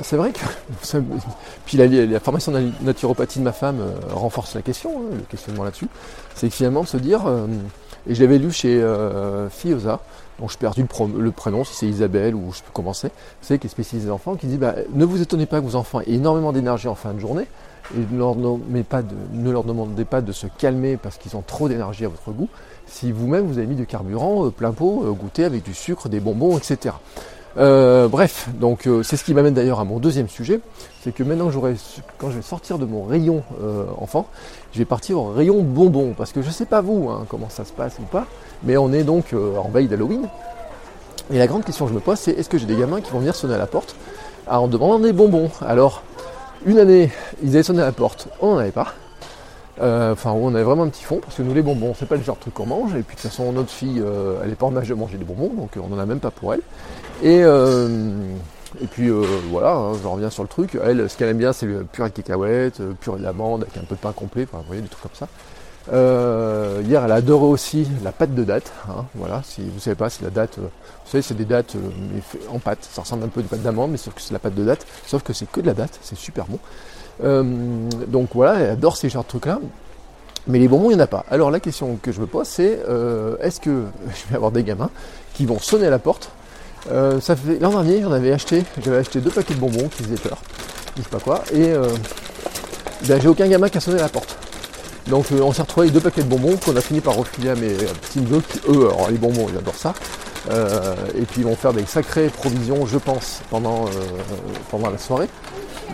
c'est 0.00 0.16
vrai 0.16 0.32
que 0.32 0.98
puis 1.66 1.76
la, 1.76 1.86
la, 1.86 2.20
formation 2.20 2.52
de 2.52 2.70
naturopathie 2.80 3.38
de 3.38 3.44
ma 3.44 3.52
femme 3.52 3.80
renforce 4.10 4.54
la 4.54 4.62
question, 4.62 4.90
hein, 4.98 5.16
le 5.16 5.22
questionnement 5.24 5.62
là-dessus. 5.62 5.88
C'est 6.34 6.48
finalement 6.48 6.82
de 6.82 6.88
se 6.88 6.96
dire, 6.96 7.22
et 8.08 8.14
je 8.14 8.22
l'avais 8.22 8.38
lu 8.38 8.50
chez 8.50 8.82
Fioza, 9.50 10.00
dont 10.40 10.48
je 10.48 10.56
perdu 10.56 10.82
le, 10.82 11.20
le 11.20 11.30
prénom, 11.30 11.64
si 11.64 11.74
c'est 11.74 11.86
Isabelle 11.86 12.34
ou 12.34 12.52
je 12.52 12.60
peux 12.62 12.72
commencer, 12.72 13.10
c'est 13.40 13.58
qui 13.58 13.66
est 13.66 13.70
spécialisé 13.70 14.10
enfants, 14.10 14.36
qui 14.36 14.46
dit 14.46 14.56
bah, 14.56 14.74
ne 14.94 15.04
vous 15.04 15.20
étonnez 15.20 15.46
pas 15.46 15.60
que 15.60 15.66
vos 15.66 15.76
enfants 15.76 16.00
aient 16.00 16.10
énormément 16.10 16.52
d'énergie 16.52 16.88
en 16.88 16.94
fin 16.94 17.12
de 17.12 17.20
journée, 17.20 17.46
et 17.92 18.14
ne 18.14 18.18
leur, 18.18 18.34
demandez 19.64 20.04
pas 20.04 20.20
de 20.20 20.32
se 20.32 20.46
calmer 20.46 20.96
parce 20.96 21.18
qu'ils 21.18 21.36
ont 21.36 21.42
trop 21.46 21.68
d'énergie 21.68 22.04
à 22.04 22.08
votre 22.08 22.30
goût, 22.30 22.48
si 22.86 23.12
vous-même 23.12 23.46
vous 23.46 23.58
avez 23.58 23.66
mis 23.66 23.76
du 23.76 23.86
carburant 23.86 24.46
euh, 24.46 24.50
plein 24.50 24.72
pot, 24.72 25.04
euh, 25.04 25.12
goûté 25.12 25.44
avec 25.44 25.62
du 25.62 25.74
sucre, 25.74 26.08
des 26.08 26.20
bonbons, 26.20 26.56
etc. 26.56 26.94
Euh, 27.56 28.08
bref, 28.08 28.48
donc 28.54 28.88
c'est 29.04 29.16
ce 29.16 29.22
qui 29.22 29.32
m'amène 29.32 29.54
d'ailleurs 29.54 29.78
à 29.78 29.84
mon 29.84 30.00
deuxième 30.00 30.28
sujet, 30.28 30.60
c'est 31.02 31.14
que 31.14 31.22
maintenant 31.22 31.50
quand 32.18 32.30
je 32.30 32.36
vais 32.36 32.42
sortir 32.42 32.78
de 32.78 32.84
mon 32.84 33.04
rayon 33.04 33.44
enfant, 34.00 34.26
je 34.72 34.78
vais 34.78 34.84
partir 34.84 35.18
au 35.20 35.30
rayon 35.30 35.62
bonbons, 35.62 36.14
parce 36.16 36.32
que 36.32 36.42
je 36.42 36.48
ne 36.48 36.52
sais 36.52 36.66
pas 36.66 36.80
vous 36.80 37.10
hein, 37.10 37.26
comment 37.28 37.48
ça 37.48 37.64
se 37.64 37.72
passe 37.72 37.98
ou 38.00 38.04
pas, 38.04 38.26
mais 38.64 38.76
on 38.76 38.92
est 38.92 39.04
donc 39.04 39.34
en 39.34 39.68
veille 39.68 39.86
d'Halloween, 39.86 40.26
et 41.32 41.38
la 41.38 41.46
grande 41.46 41.64
question 41.64 41.84
que 41.84 41.90
je 41.90 41.94
me 41.94 42.00
pose 42.00 42.18
c'est 42.18 42.32
est-ce 42.32 42.48
que 42.48 42.58
j'ai 42.58 42.66
des 42.66 42.76
gamins 42.76 43.00
qui 43.00 43.12
vont 43.12 43.20
venir 43.20 43.36
sonner 43.36 43.54
à 43.54 43.58
la 43.58 43.68
porte 43.68 43.94
en 44.48 44.66
demandant 44.66 44.98
des 44.98 45.12
bonbons? 45.12 45.50
Alors 45.64 46.02
une 46.66 46.78
année, 46.78 47.10
ils 47.42 47.50
avaient 47.50 47.62
sonné 47.62 47.82
à 47.82 47.86
la 47.86 47.92
porte, 47.92 48.28
on 48.40 48.54
n'en 48.54 48.58
avait 48.58 48.70
pas. 48.70 48.94
Euh, 49.80 50.12
enfin, 50.12 50.30
on 50.30 50.54
avait 50.54 50.64
vraiment 50.64 50.84
un 50.84 50.88
petit 50.88 51.04
fond, 51.04 51.18
parce 51.20 51.36
que 51.36 51.42
nous, 51.42 51.52
les 51.52 51.62
bonbons, 51.62 51.94
c'est 51.98 52.06
pas 52.06 52.16
le 52.16 52.22
genre 52.22 52.36
de 52.36 52.42
truc 52.42 52.54
qu'on 52.54 52.66
mange. 52.66 52.94
Et 52.94 53.02
puis, 53.02 53.16
de 53.16 53.20
toute 53.20 53.30
façon, 53.30 53.52
notre 53.52 53.70
fille, 53.70 54.00
euh, 54.04 54.40
elle 54.44 54.50
est 54.50 54.56
pas 54.56 54.66
en 54.66 54.76
âge 54.76 54.88
de 54.88 54.94
manger 54.94 55.18
des 55.18 55.24
bonbons, 55.24 55.52
donc 55.52 55.70
on 55.82 55.88
n'en 55.88 55.98
a 55.98 56.06
même 56.06 56.20
pas 56.20 56.30
pour 56.30 56.54
elle. 56.54 56.60
Et, 57.22 57.42
euh, 57.42 57.88
puis, 58.92 59.10
voilà, 59.50 59.72
hein, 59.72 59.92
je 60.00 60.06
reviens 60.06 60.30
sur 60.30 60.42
le 60.42 60.48
truc. 60.48 60.78
Elle, 60.82 61.08
ce 61.08 61.16
qu'elle 61.16 61.28
aime 61.28 61.38
bien, 61.38 61.52
c'est 61.52 61.66
le 61.66 61.84
purée 61.84 62.10
de 62.10 62.14
cacahuètes, 62.14 62.80
purée 63.00 63.20
d'amande, 63.20 63.62
avec 63.62 63.76
un 63.76 63.86
peu 63.86 63.94
de 63.94 64.00
pain 64.00 64.12
complet, 64.12 64.46
vous 64.50 64.58
voyez, 64.66 64.82
des 64.82 64.88
trucs 64.88 65.02
comme 65.02 65.10
ça. 65.14 65.28
Euh, 65.92 66.82
hier, 66.84 67.04
elle 67.04 67.12
a 67.12 67.16
adoré 67.16 67.44
aussi 67.44 67.86
la 68.02 68.12
pâte 68.12 68.34
de 68.34 68.44
date. 68.44 68.72
Hein, 68.88 69.04
voilà, 69.14 69.42
si 69.44 69.62
vous 69.62 69.80
savez 69.80 69.96
pas, 69.96 70.08
c'est 70.08 70.22
la 70.22 70.30
date. 70.30 70.58
Euh, 70.58 70.62
vous 70.62 71.10
savez, 71.10 71.22
c'est 71.22 71.34
des 71.34 71.44
dates 71.44 71.76
euh, 71.76 72.50
en 72.50 72.58
pâte. 72.58 72.88
Ça 72.90 73.02
ressemble 73.02 73.24
un 73.24 73.28
peu 73.28 73.40
à 73.40 73.42
une 73.42 73.48
pâte 73.48 73.62
d'amande, 73.62 73.90
mais 73.90 73.96
sauf 73.96 74.14
que 74.14 74.22
c'est 74.22 74.32
la 74.32 74.38
pâte 74.38 74.54
de 74.54 74.64
date. 74.64 74.86
Sauf 75.06 75.22
que 75.22 75.32
c'est 75.32 75.50
que 75.50 75.60
de 75.60 75.66
la 75.66 75.74
date. 75.74 75.98
C'est 76.02 76.16
super 76.16 76.46
bon. 76.46 76.58
donc 78.08 78.30
voilà, 78.34 78.60
elle 78.60 78.70
adore 78.70 78.96
ces 78.96 79.08
genres 79.08 79.24
de 79.24 79.28
trucs-là. 79.28 79.60
Mais 80.46 80.58
les 80.58 80.68
bonbons, 80.68 80.90
il 80.90 80.96
n'y 80.96 81.00
en 81.00 81.04
a 81.04 81.06
pas. 81.06 81.24
Alors 81.30 81.50
la 81.50 81.60
question 81.60 81.98
que 82.02 82.12
je 82.12 82.20
me 82.20 82.26
pose, 82.26 82.46
c'est 82.46 82.80
est-ce 83.40 83.60
que 83.60 83.84
je 84.06 84.30
vais 84.30 84.36
avoir 84.36 84.52
des 84.52 84.64
gamins 84.64 84.90
qui 85.34 85.46
vont 85.46 85.58
sonner 85.58 85.86
à 85.86 85.90
la 85.90 85.98
porte? 85.98 86.30
Ça 86.88 87.36
fait 87.36 87.58
l'an 87.60 87.70
dernier, 87.70 88.02
j'en 88.02 88.12
avais 88.12 88.32
acheté. 88.32 88.64
J'avais 88.82 88.98
acheté 88.98 89.20
deux 89.20 89.30
paquets 89.30 89.54
de 89.54 89.60
bonbons 89.60 89.88
qui 89.88 90.02
faisaient 90.02 90.16
peur. 90.16 90.38
Je 90.96 91.02
sais 91.02 91.08
pas 91.08 91.20
quoi. 91.20 91.42
Et 91.52 91.72
ben, 93.06 93.20
j'ai 93.20 93.28
aucun 93.28 93.48
gamin 93.48 93.68
qui 93.68 93.78
a 93.78 93.80
sonné 93.80 93.98
à 93.98 94.02
la 94.02 94.08
porte. 94.08 94.43
Donc 95.08 95.26
euh, 95.32 95.40
on 95.42 95.52
s'est 95.52 95.62
retrouvé 95.62 95.86
avec 95.86 95.94
deux 95.94 96.00
paquets 96.00 96.22
de 96.22 96.28
bonbons 96.28 96.56
qu'on 96.56 96.76
a 96.76 96.80
fini 96.80 97.00
par 97.00 97.14
refiler 97.14 97.50
à 97.50 97.54
mes 97.54 97.74
petits 97.74 98.20
neveux 98.20 98.42
eux, 98.68 98.88
alors 98.90 99.10
les 99.10 99.18
bonbons 99.18 99.46
ils 99.50 99.58
adorent 99.58 99.74
ça. 99.74 99.92
Euh, 100.50 100.94
et 101.16 101.22
puis 101.22 101.40
ils 101.40 101.44
vont 101.44 101.56
faire 101.56 101.72
des 101.72 101.86
sacrées 101.86 102.28
provisions 102.28 102.86
je 102.86 102.98
pense 102.98 103.40
pendant, 103.50 103.86
euh, 103.86 103.90
pendant 104.70 104.90
la 104.90 104.98
soirée. 104.98 105.28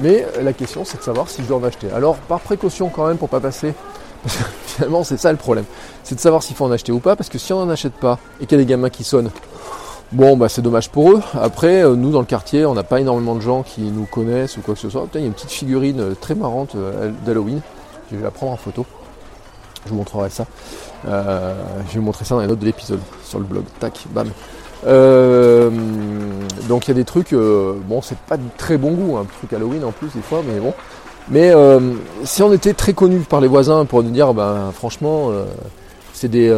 Mais 0.01 0.25
la 0.41 0.53
question 0.53 0.85
c'est 0.85 0.99
de 0.99 1.03
savoir 1.03 1.29
si 1.29 1.43
je 1.43 1.49
dois 1.49 1.59
en 1.59 1.65
acheter. 1.65 1.89
Alors 1.95 2.17
par 2.17 2.41
précaution 2.41 2.89
quand 2.89 3.07
même 3.07 3.17
pour 3.17 3.29
pas 3.29 3.41
passer, 3.41 3.75
parce 4.23 4.37
que 4.37 4.45
finalement 4.67 5.03
c'est 5.03 5.19
ça 5.19 5.33
le 5.33 5.39
problème, 5.39 5.65
c'est 6.05 6.15
de 6.15 6.21
savoir 6.21 6.45
s'il 6.45 6.55
faut 6.55 6.65
en 6.65 6.73
acheter 6.73 6.93
ou 6.93 7.01
pas, 7.01 7.17
parce 7.17 7.29
que 7.29 7.39
si 7.39 7.53
on 7.53 7.65
n'en 7.65 7.71
achète 7.71 7.95
pas 7.95 8.19
et 8.41 8.47
qu'il 8.47 8.59
y 8.59 8.61
a 8.61 8.65
des 8.65 8.71
gamins 8.71 8.91
qui 8.91 9.05
sonnent, 9.05 9.31
Bon, 10.13 10.37
bah 10.37 10.49
c'est 10.49 10.61
dommage 10.61 10.91
pour 10.91 11.13
eux. 11.13 11.23
Après, 11.41 11.85
nous 11.85 12.11
dans 12.11 12.19
le 12.19 12.27
quartier, 12.27 12.67
on 12.67 12.75
n'a 12.75 12.83
pas 12.83 13.01
énormément 13.01 13.37
de 13.37 13.41
gens 13.41 13.63
qui 13.63 13.83
nous 13.83 14.07
connaissent 14.07 14.57
ou 14.57 14.61
quoi 14.61 14.75
que 14.75 14.81
ce 14.81 14.91
soit. 14.91 15.07
Il 15.15 15.21
y 15.21 15.23
a 15.23 15.27
une 15.29 15.33
petite 15.33 15.53
figurine 15.53 16.17
très 16.21 16.35
marrante 16.35 16.75
d'Halloween. 17.25 17.61
Je 18.11 18.17
vais 18.17 18.25
la 18.25 18.33
prendre 18.33 18.51
en 18.51 18.57
photo. 18.57 18.85
Je 19.85 19.91
vous 19.91 19.97
montrerai 19.97 20.31
ça. 20.31 20.47
Euh, 21.09 21.55
je 21.89 21.95
vais 21.95 21.99
vous 22.01 22.05
montrer 22.05 22.25
ça 22.25 22.35
dans 22.35 22.41
les 22.41 22.47
notes 22.47 22.59
de 22.59 22.67
l'épisode 22.67 23.01
sur 23.25 23.39
le 23.39 23.45
blog. 23.45 23.65
Tac, 23.79 24.05
bam. 24.11 24.29
Euh, 24.87 25.71
donc 26.69 26.87
il 26.87 26.89
y 26.89 26.91
a 26.93 26.95
des 26.95 27.05
trucs, 27.05 27.35
euh, 27.35 27.75
bon 27.87 28.01
c'est 28.01 28.17
pas 28.17 28.39
de 28.39 28.43
très 28.57 28.79
bon 28.79 28.93
goût, 28.93 29.19
un 29.19 29.23
hein, 29.23 29.27
truc 29.39 29.53
Halloween 29.53 29.85
en 29.85 29.93
plus 29.93 30.09
des 30.15 30.23
fois, 30.23 30.43
mais 30.47 30.59
bon. 30.59 30.73
Mais 31.29 31.53
si 32.25 32.43
on 32.43 32.53
était 32.53 32.75
très 32.75 32.93
connu 32.93 33.21
par 33.21 33.41
les 33.41 33.47
voisins 33.47 33.85
pour 33.85 34.03
nous 34.03 34.11
dire, 34.11 34.35
ben 34.35 34.73
franchement, 34.75 35.31
c'est 36.13 36.29
des, 36.29 36.53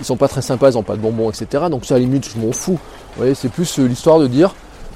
ils 0.00 0.04
sont 0.04 0.16
pas 0.16 0.26
très 0.26 0.42
sympas, 0.42 0.70
ils 0.70 0.78
ont 0.78 0.82
pas 0.82 0.96
de 0.96 1.00
bonbons, 1.00 1.30
etc. 1.30 1.66
Donc 1.70 1.84
ça 1.84 1.94
à 1.94 1.98
limite 1.98 2.28
je 2.28 2.40
m'en 2.40 2.50
fous. 2.50 2.72
Vous 2.72 3.18
voyez, 3.18 3.34
c'est 3.34 3.50
plus 3.50 3.78
l'histoire 3.78 4.18
de 4.18 4.26
dire, 4.26 4.52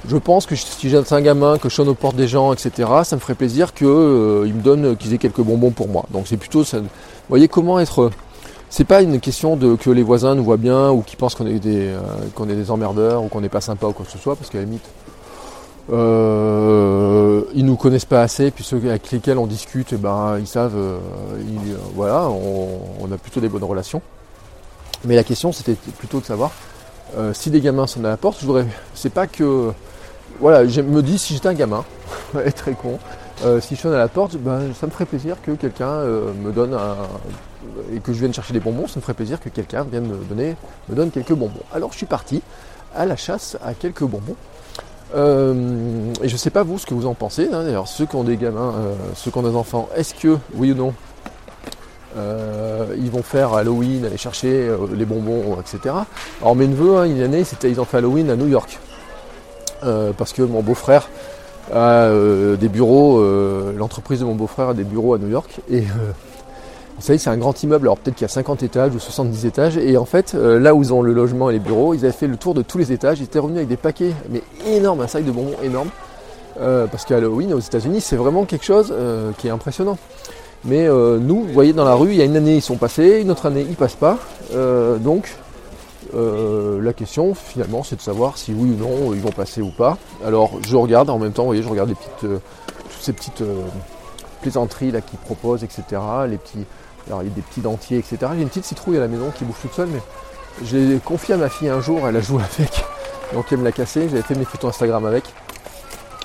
je 0.07 0.17
pense 0.17 0.45
que 0.45 0.55
si 0.55 0.89
j'ai 0.89 0.97
un 0.97 1.21
gamin, 1.21 1.57
que 1.57 1.69
je 1.69 1.75
sonne 1.75 1.89
aux 1.89 1.93
portes 1.93 2.15
des 2.15 2.27
gens, 2.27 2.53
etc., 2.53 2.89
ça 3.03 3.15
me 3.15 3.21
ferait 3.21 3.35
plaisir 3.35 3.73
qu'ils 3.73 3.87
me 3.87 4.61
donnent, 4.61 4.95
qu'ils 4.95 5.13
aient 5.13 5.17
quelques 5.17 5.41
bonbons 5.41 5.71
pour 5.71 5.87
moi. 5.87 6.05
Donc 6.11 6.27
c'est 6.27 6.37
plutôt 6.37 6.63
ça, 6.63 6.79
vous 6.79 6.87
voyez 7.29 7.47
comment 7.47 7.79
être. 7.79 8.09
C'est 8.71 8.83
pas 8.83 9.01
une 9.01 9.19
question 9.19 9.55
de 9.55 9.75
que 9.75 9.89
les 9.89 10.03
voisins 10.03 10.35
nous 10.35 10.43
voient 10.43 10.57
bien 10.57 10.91
ou 10.91 11.01
qu'ils 11.01 11.17
pensent 11.17 11.33
qu'on 11.33 11.47
est 11.47 11.59
des 11.59 11.87
euh, 11.87 11.99
qu'on 12.35 12.49
est 12.49 12.55
des 12.55 12.69
emmerdeurs 12.69 13.23
ou 13.23 13.27
qu'on 13.27 13.41
n'est 13.41 13.49
pas 13.49 13.61
sympa 13.61 13.87
ou 13.87 13.93
quoi 13.93 14.05
que 14.05 14.11
ce 14.11 14.17
soit, 14.17 14.35
parce 14.35 14.49
qu'à 14.49 14.59
la 14.59 14.65
limite, 14.65 14.85
euh, 15.91 17.41
ils 17.55 17.65
nous 17.65 17.75
connaissent 17.75 18.05
pas 18.05 18.21
assez, 18.21 18.51
puis 18.51 18.63
ceux 18.63 18.77
avec 18.77 19.11
lesquels 19.11 19.37
on 19.37 19.47
discute, 19.47 19.93
eh 19.93 19.97
ben 19.97 20.37
ils 20.39 20.47
savent, 20.47 20.77
euh, 20.77 20.99
voilà, 21.95 22.29
on, 22.29 23.11
a 23.11 23.17
plutôt 23.17 23.39
des 23.39 23.49
bonnes 23.49 23.63
relations. 23.63 24.01
Mais 25.05 25.15
la 25.15 25.23
question 25.23 25.51
c'était 25.51 25.75
plutôt 25.97 26.19
de 26.19 26.25
savoir 26.25 26.51
si 27.33 27.49
des 27.49 27.61
gamins 27.61 27.87
sont 27.87 28.03
à 28.05 28.09
la 28.09 28.17
porte, 28.17 28.39
je 28.41 28.45
voudrais, 28.45 28.65
c'est 28.93 29.13
pas 29.13 29.27
que, 29.27 29.71
voilà, 30.39 30.67
je 30.67 30.81
me 30.81 31.01
dis 31.01 31.17
si 31.17 31.33
j'étais 31.33 31.49
un 31.49 31.53
gamin, 31.53 31.83
très 32.55 32.73
con, 32.73 32.99
euh, 33.45 33.61
si 33.61 33.75
je 33.75 33.81
sonne 33.81 33.93
à 33.93 33.97
la 33.97 34.09
porte, 34.09 34.35
ben, 34.35 34.73
ça 34.77 34.85
me 34.85 34.91
ferait 34.91 35.05
plaisir 35.05 35.37
que 35.41 35.51
quelqu'un 35.51 35.87
euh, 35.87 36.33
me 36.33 36.51
donne 36.51 36.73
un, 36.73 36.97
et 37.93 37.99
que 37.99 38.11
je 38.11 38.19
vienne 38.19 38.33
chercher 38.33 38.53
des 38.53 38.59
bonbons, 38.59 38.87
ça 38.87 38.97
me 38.97 39.01
ferait 39.01 39.13
plaisir 39.13 39.39
que 39.39 39.47
quelqu'un 39.47 39.83
vienne 39.83 40.07
me 40.07 40.17
donner, 40.25 40.55
me 40.89 40.95
donne 40.95 41.09
quelques 41.09 41.33
bonbons. 41.33 41.61
Alors 41.73 41.93
je 41.93 41.97
suis 41.97 42.05
parti 42.05 42.41
à 42.93 43.05
la 43.05 43.15
chasse 43.15 43.57
à 43.63 43.73
quelques 43.73 44.03
bonbons. 44.03 44.35
Euh, 45.15 46.13
et 46.21 46.27
je 46.27 46.37
sais 46.37 46.49
pas 46.49 46.63
vous 46.63 46.77
ce 46.77 46.85
que 46.85 46.93
vous 46.93 47.07
en 47.07 47.13
pensez. 47.13 47.47
Hein. 47.51 47.63
D'ailleurs, 47.63 47.87
ceux 47.87 48.05
qui 48.05 48.15
ont 48.15 48.23
des 48.23 48.37
gamins, 48.37 48.73
ceux 49.15 49.31
qui 49.31 49.37
ont 49.37 49.43
des 49.43 49.55
enfants, 49.55 49.89
est-ce 49.95 50.13
que, 50.13 50.37
oui 50.53 50.73
ou 50.73 50.75
non, 50.75 50.93
ils 52.15 53.11
vont 53.11 53.23
faire 53.23 53.53
Halloween, 53.53 54.05
aller 54.05 54.17
chercher 54.17 54.69
les 54.93 55.05
bonbons, 55.05 55.57
etc. 55.59 55.95
Alors 56.41 56.55
mes 56.55 56.67
neveux, 56.67 56.97
hein, 56.97 57.05
une 57.05 57.21
année, 57.21 57.43
ils 57.63 57.79
ont 57.79 57.85
fait 57.85 57.97
Halloween 57.97 58.29
à 58.29 58.35
New 58.35 58.47
York. 58.47 58.79
parce 60.17 60.33
que 60.33 60.41
mon 60.41 60.61
beau-frère 60.61 61.07
euh, 61.73 62.55
des 62.55 62.69
bureaux, 62.69 63.19
euh, 63.19 63.73
l'entreprise 63.77 64.21
de 64.21 64.25
mon 64.25 64.35
beau-frère 64.35 64.69
a 64.69 64.73
des 64.73 64.83
bureaux 64.83 65.13
à 65.13 65.17
New 65.17 65.29
York. 65.29 65.59
Et 65.69 65.79
euh, 65.79 66.11
vous 66.97 67.01
savez, 67.01 67.19
c'est 67.19 67.29
un 67.29 67.37
grand 67.37 67.61
immeuble, 67.63 67.87
alors 67.87 67.97
peut-être 67.97 68.15
qu'il 68.15 68.25
y 68.25 68.29
a 68.29 68.33
50 68.33 68.63
étages 68.63 68.93
ou 68.93 68.99
70 68.99 69.45
étages. 69.45 69.77
Et 69.77 69.97
en 69.97 70.05
fait, 70.05 70.33
là 70.33 70.73
où 70.75 70.81
ils 70.81 70.93
ont 70.93 71.01
le 71.01 71.13
logement 71.13 71.49
et 71.49 71.53
les 71.53 71.59
bureaux, 71.59 71.93
ils 71.93 72.03
avaient 72.03 72.11
fait 72.11 72.27
le 72.27 72.37
tour 72.37 72.53
de 72.53 72.61
tous 72.61 72.77
les 72.77 72.91
étages. 72.91 73.19
Ils 73.19 73.25
étaient 73.25 73.39
revenus 73.39 73.57
avec 73.57 73.69
des 73.69 73.77
paquets, 73.77 74.13
mais 74.29 74.41
énormes, 74.67 75.01
un 75.01 75.07
sac 75.07 75.23
de 75.23 75.31
bonbons 75.31 75.55
énorme. 75.63 75.89
parce 76.57 77.05
qu'Halloween 77.05 77.53
aux 77.53 77.59
États-Unis, 77.59 78.01
c'est 78.01 78.17
vraiment 78.17 78.43
quelque 78.43 78.65
chose 78.65 78.93
qui 79.37 79.47
est 79.47 79.51
impressionnant. 79.51 79.97
Mais 80.65 80.87
nous, 80.87 81.43
vous 81.43 81.53
voyez, 81.53 81.73
dans 81.73 81.85
la 81.85 81.95
rue, 81.95 82.09
il 82.09 82.17
y 82.17 82.21
a 82.21 82.25
une 82.25 82.35
année, 82.35 82.55
ils 82.55 82.61
sont 82.61 82.75
passés, 82.75 83.21
une 83.21 83.31
autre 83.31 83.45
année, 83.45 83.65
ils 83.67 83.75
passent 83.75 83.95
pas. 83.95 84.17
donc, 84.51 85.29
euh, 86.15 86.81
la 86.81 86.91
question 86.93 87.35
finalement 87.35 87.83
c'est 87.83 87.95
de 87.95 88.01
savoir 88.01 88.35
si 88.37 88.51
oui 88.51 88.71
ou 88.71 88.75
non 88.75 89.13
ils 89.13 89.21
vont 89.21 89.31
passer 89.31 89.61
ou 89.61 89.69
pas. 89.69 89.97
Alors 90.25 90.51
je 90.65 90.75
regarde 90.75 91.09
en 91.09 91.19
même 91.19 91.33
temps, 91.33 91.43
vous 91.43 91.49
voyez, 91.49 91.61
je 91.61 91.69
regarde 91.69 91.89
les 91.89 91.95
petites, 91.95 92.23
euh, 92.23 92.39
toutes 92.89 93.01
ces 93.01 93.13
petites 93.13 93.41
euh, 93.41 93.61
plaisanteries 94.41 94.91
là 94.91 95.01
qu'ils 95.01 95.19
proposent, 95.19 95.63
etc. 95.63 95.83
Les 96.27 96.37
petits, 96.37 96.65
alors 97.07 97.21
il 97.21 97.29
y 97.29 97.31
a 97.31 97.35
des 97.35 97.41
petits 97.41 97.61
dentiers, 97.61 97.99
etc. 97.99 98.17
J'ai 98.35 98.41
une 98.41 98.49
petite 98.49 98.65
citrouille 98.65 98.97
à 98.97 99.01
la 99.01 99.07
maison 99.07 99.31
qui 99.37 99.43
bouge 99.43 99.57
toute 99.61 99.73
seule, 99.73 99.89
mais 99.89 100.01
je 100.65 100.77
l'ai 100.77 100.99
confié 100.99 101.35
à 101.35 101.37
ma 101.37 101.49
fille 101.49 101.69
un 101.69 101.81
jour, 101.81 102.07
elle 102.07 102.15
a 102.15 102.21
joué 102.21 102.41
avec, 102.55 102.83
donc 103.33 103.45
elle 103.51 103.59
me 103.59 103.65
l'a 103.65 103.71
cassé, 103.71 104.07
j'avais 104.09 104.23
fait 104.23 104.35
mes 104.35 104.45
photos 104.45 104.69
Instagram 104.69 105.05
avec. 105.05 105.25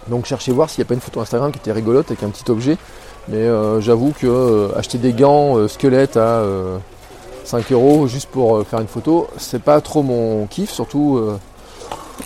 Donc 0.08 0.24
cherchez 0.24 0.52
voir 0.52 0.70
s'il 0.70 0.82
n'y 0.82 0.86
a 0.86 0.88
pas 0.88 0.94
une 0.94 1.00
photo 1.00 1.20
Instagram 1.20 1.52
qui 1.52 1.58
était 1.58 1.72
rigolote 1.72 2.06
avec 2.06 2.22
un 2.22 2.30
petit 2.30 2.50
objet. 2.50 2.78
Mais 3.28 3.48
j'avoue 3.80 4.12
que 4.12 4.70
acheter 4.76 4.98
des 4.98 5.12
gants 5.12 5.66
squelettes 5.68 6.16
à 6.16 6.42
5 7.44 7.72
euros 7.72 8.06
juste 8.08 8.28
pour 8.28 8.56
euh, 8.56 8.64
faire 8.64 8.80
une 8.80 8.88
photo, 8.88 9.28
c'est 9.36 9.62
pas 9.62 9.80
trop 9.80 10.02
mon 10.02 10.46
kiff, 10.46 10.70
surtout 10.70 11.18
euh, 11.18 11.38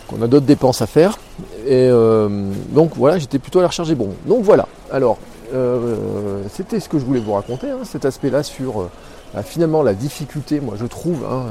qu'on 0.06 0.22
a 0.22 0.26
d'autres 0.26 0.46
dépenses 0.46 0.80
à 0.80 0.86
faire. 0.86 1.18
Et 1.66 1.88
euh, 1.90 2.28
donc 2.70 2.92
voilà, 2.96 3.18
j'étais 3.18 3.38
plutôt 3.38 3.58
à 3.58 3.62
la 3.62 3.68
recherche 3.68 3.88
des. 3.88 3.96
Donc 4.26 4.42
voilà, 4.42 4.68
alors 4.90 5.18
c'était 6.50 6.78
ce 6.78 6.90
que 6.90 6.98
je 6.98 7.04
voulais 7.06 7.20
vous 7.20 7.32
raconter, 7.32 7.70
hein, 7.70 7.78
cet 7.82 8.04
aspect-là 8.04 8.42
sur 8.42 8.90
bah, 9.32 9.42
finalement 9.42 9.82
la 9.82 9.94
difficulté, 9.94 10.60
moi 10.60 10.74
je 10.78 10.84
trouve, 10.84 11.24
hein, 11.24 11.44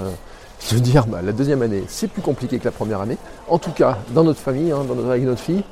de 0.72 0.78
dire 0.78 1.08
bah, 1.08 1.22
la 1.24 1.32
deuxième 1.32 1.64
année 1.64 1.84
c'est 1.88 2.08
plus 2.08 2.22
compliqué 2.22 2.60
que 2.60 2.66
la 2.66 2.72
première 2.72 3.02
année, 3.02 3.18
en 3.48 3.58
tout 3.58 3.72
cas 3.72 3.98
dans 4.14 4.24
notre 4.24 4.40
famille, 4.40 4.72
hein, 4.72 4.86
avec 5.10 5.24
notre 5.24 5.42
fille, 5.42 5.64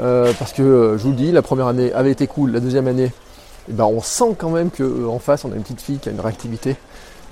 euh, 0.00 0.32
parce 0.38 0.52
que 0.52 0.62
euh, 0.62 0.98
je 0.98 1.04
vous 1.04 1.10
le 1.10 1.16
dis, 1.16 1.32
la 1.32 1.42
première 1.42 1.66
année 1.66 1.92
avait 1.92 2.10
été 2.10 2.26
cool, 2.26 2.52
la 2.52 2.60
deuxième 2.60 2.86
année, 2.88 3.12
eh 3.68 3.72
ben, 3.72 3.84
on 3.84 4.00
sent 4.00 4.34
quand 4.38 4.50
même 4.50 4.70
qu'en 4.70 5.18
face 5.18 5.44
on 5.44 5.52
a 5.52 5.56
une 5.56 5.62
petite 5.62 5.80
fille 5.80 5.98
qui 5.98 6.08
a 6.08 6.12
une 6.12 6.20
réactivité 6.20 6.76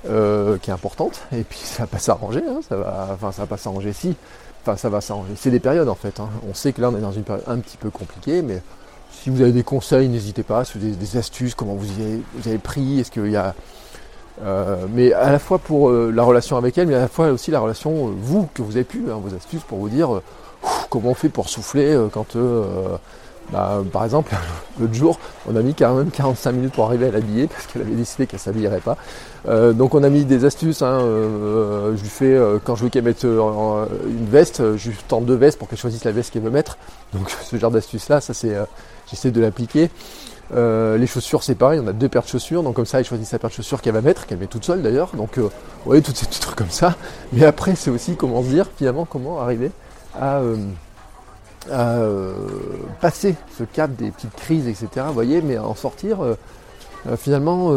qui 0.05 0.69
est 0.69 0.73
importante, 0.73 1.19
et 1.33 1.43
puis 1.43 1.59
ça 1.61 1.83
va 1.83 1.87
pas 1.87 1.99
s'arranger, 1.99 2.41
hein, 2.47 2.61
ça 2.67 2.77
va, 2.77 3.09
enfin 3.11 3.33
ça 3.33 3.41
va 3.41 3.47
pas 3.47 3.57
s'arranger 3.57 3.91
si, 3.91 4.15
enfin 4.61 4.77
ça 4.77 4.87
va 4.87 5.01
s'arranger. 5.01 5.33
C'est 5.35 5.51
des 5.51 5.59
périodes 5.59 5.89
en 5.89 5.95
fait. 5.95 6.21
Hein. 6.21 6.29
On 6.49 6.53
sait 6.53 6.71
que 6.71 6.79
là 6.79 6.89
on 6.89 6.95
est 6.95 7.01
dans 7.01 7.11
une 7.11 7.23
période 7.23 7.43
un 7.47 7.57
petit 7.59 7.75
peu 7.75 7.89
compliquée, 7.89 8.41
mais 8.41 8.61
si 9.11 9.29
vous 9.29 9.41
avez 9.41 9.51
des 9.51 9.63
conseils, 9.63 10.07
n'hésitez 10.07 10.43
pas. 10.43 10.63
Si 10.63 10.77
vous 10.77 10.85
avez 10.85 10.95
des 10.95 11.17
astuces, 11.17 11.53
comment 11.53 11.73
vous 11.73 11.99
y 11.99 12.01
avez, 12.01 12.21
vous 12.35 12.47
avez 12.47 12.59
pris, 12.59 13.01
est-ce 13.01 13.11
qu'il 13.11 13.29
y 13.29 13.35
a 13.35 13.53
euh, 14.43 14.85
mais 14.89 15.11
à 15.13 15.31
la 15.31 15.39
fois 15.39 15.59
pour 15.59 15.89
euh, 15.89 16.11
la 16.13 16.23
relation 16.23 16.55
avec 16.55 16.77
elle, 16.77 16.87
mais 16.87 16.95
à 16.95 16.99
la 16.99 17.07
fois 17.07 17.27
aussi 17.29 17.51
la 17.51 17.59
relation, 17.59 18.07
euh, 18.07 18.11
vous, 18.17 18.47
que 18.53 18.61
vous 18.61 18.75
avez 18.77 18.85
pu, 18.85 19.03
hein, 19.11 19.19
vos 19.21 19.35
astuces 19.35 19.63
pour 19.63 19.79
vous 19.79 19.89
dire 19.89 20.21
comment 20.89 21.09
on 21.09 21.13
fait 21.13 21.29
pour 21.29 21.49
souffler 21.49 21.97
quand, 22.11 22.35
bah, 23.51 23.81
par 23.91 24.03
exemple, 24.03 24.35
l'autre 24.79 24.93
jour, 24.93 25.19
on 25.51 25.55
a 25.55 25.61
mis 25.61 25.73
quand 25.73 25.95
même 25.95 26.11
45 26.11 26.51
minutes 26.51 26.73
pour 26.73 26.85
arriver 26.85 27.07
à 27.07 27.11
l'habiller 27.11 27.47
parce 27.47 27.67
qu'elle 27.67 27.81
avait 27.83 27.95
décidé 27.95 28.27
qu'elle 28.27 28.39
s'habillerait 28.39 28.81
pas. 28.81 28.97
donc 29.73 29.95
on 29.95 30.03
a 30.03 30.09
mis 30.09 30.25
des 30.25 30.45
astuces. 30.45 30.81
Hein, 30.81 30.99
je 31.01 32.01
lui 32.01 32.09
fais, 32.09 32.39
quand 32.63 32.75
je 32.75 32.83
veux 32.83 32.89
qu'elle 32.89 33.03
mette 33.03 33.23
une 33.23 34.27
veste, 34.29 34.77
je 34.77 34.89
lui 34.89 34.97
tente 35.07 35.25
deux 35.25 35.35
vestes 35.35 35.57
pour 35.57 35.67
qu'elle 35.67 35.79
choisisse 35.79 36.03
la 36.03 36.11
veste 36.11 36.31
qu'elle 36.31 36.43
veut 36.43 36.51
mettre. 36.51 36.77
Donc 37.13 37.29
ce 37.29 37.55
genre 37.57 37.71
d'astuce 37.71 38.09
là, 38.09 38.21
ça 38.21 38.33
c'est, 38.33 38.55
j'essaie 39.09 39.31
de 39.31 39.41
l'appliquer. 39.41 39.89
Euh, 40.55 40.97
les 40.97 41.07
chaussures, 41.07 41.43
c'est 41.43 41.55
pareil, 41.55 41.79
on 41.83 41.87
a 41.87 41.93
deux 41.93 42.09
paires 42.09 42.23
de 42.23 42.27
chaussures, 42.27 42.63
donc 42.63 42.75
comme 42.75 42.85
ça, 42.85 42.99
elle 42.99 43.05
choisit 43.05 43.27
sa 43.27 43.37
paire 43.37 43.49
de 43.49 43.55
chaussures 43.55 43.81
qu'elle 43.81 43.93
va 43.93 44.01
mettre, 44.01 44.25
qu'elle 44.25 44.39
met 44.39 44.47
toute 44.47 44.65
seule 44.65 44.81
d'ailleurs. 44.81 45.11
Donc, 45.15 45.37
euh, 45.37 45.49
voyez, 45.85 46.01
tous 46.01 46.15
ces 46.15 46.25
petits 46.25 46.39
trucs 46.39 46.55
comme 46.55 46.69
ça. 46.69 46.95
Mais 47.33 47.45
après, 47.45 47.75
c'est 47.75 47.91
aussi 47.91 48.15
comment 48.15 48.41
se 48.41 48.47
dire, 48.47 48.65
finalement, 48.77 49.05
comment 49.05 49.39
arriver 49.39 49.71
à, 50.19 50.41
euh, 51.71 52.33
passer 53.01 53.35
ce 53.57 53.63
cap 53.63 53.95
des 53.95 54.11
petites 54.11 54.35
crises, 54.35 54.67
etc. 54.67 55.07
Voyez, 55.13 55.41
mais 55.41 55.57
à 55.57 55.63
en 55.63 55.75
sortir 55.75 56.19
finalement 57.17 57.67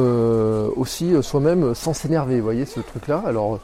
aussi 0.76 1.14
soi-même 1.22 1.75
sans 1.75 1.94
s'énerver. 1.94 2.38
Vous 2.38 2.44
voyez, 2.44 2.66
ce 2.66 2.80
truc-là. 2.80 3.22
Alors, 3.26 3.61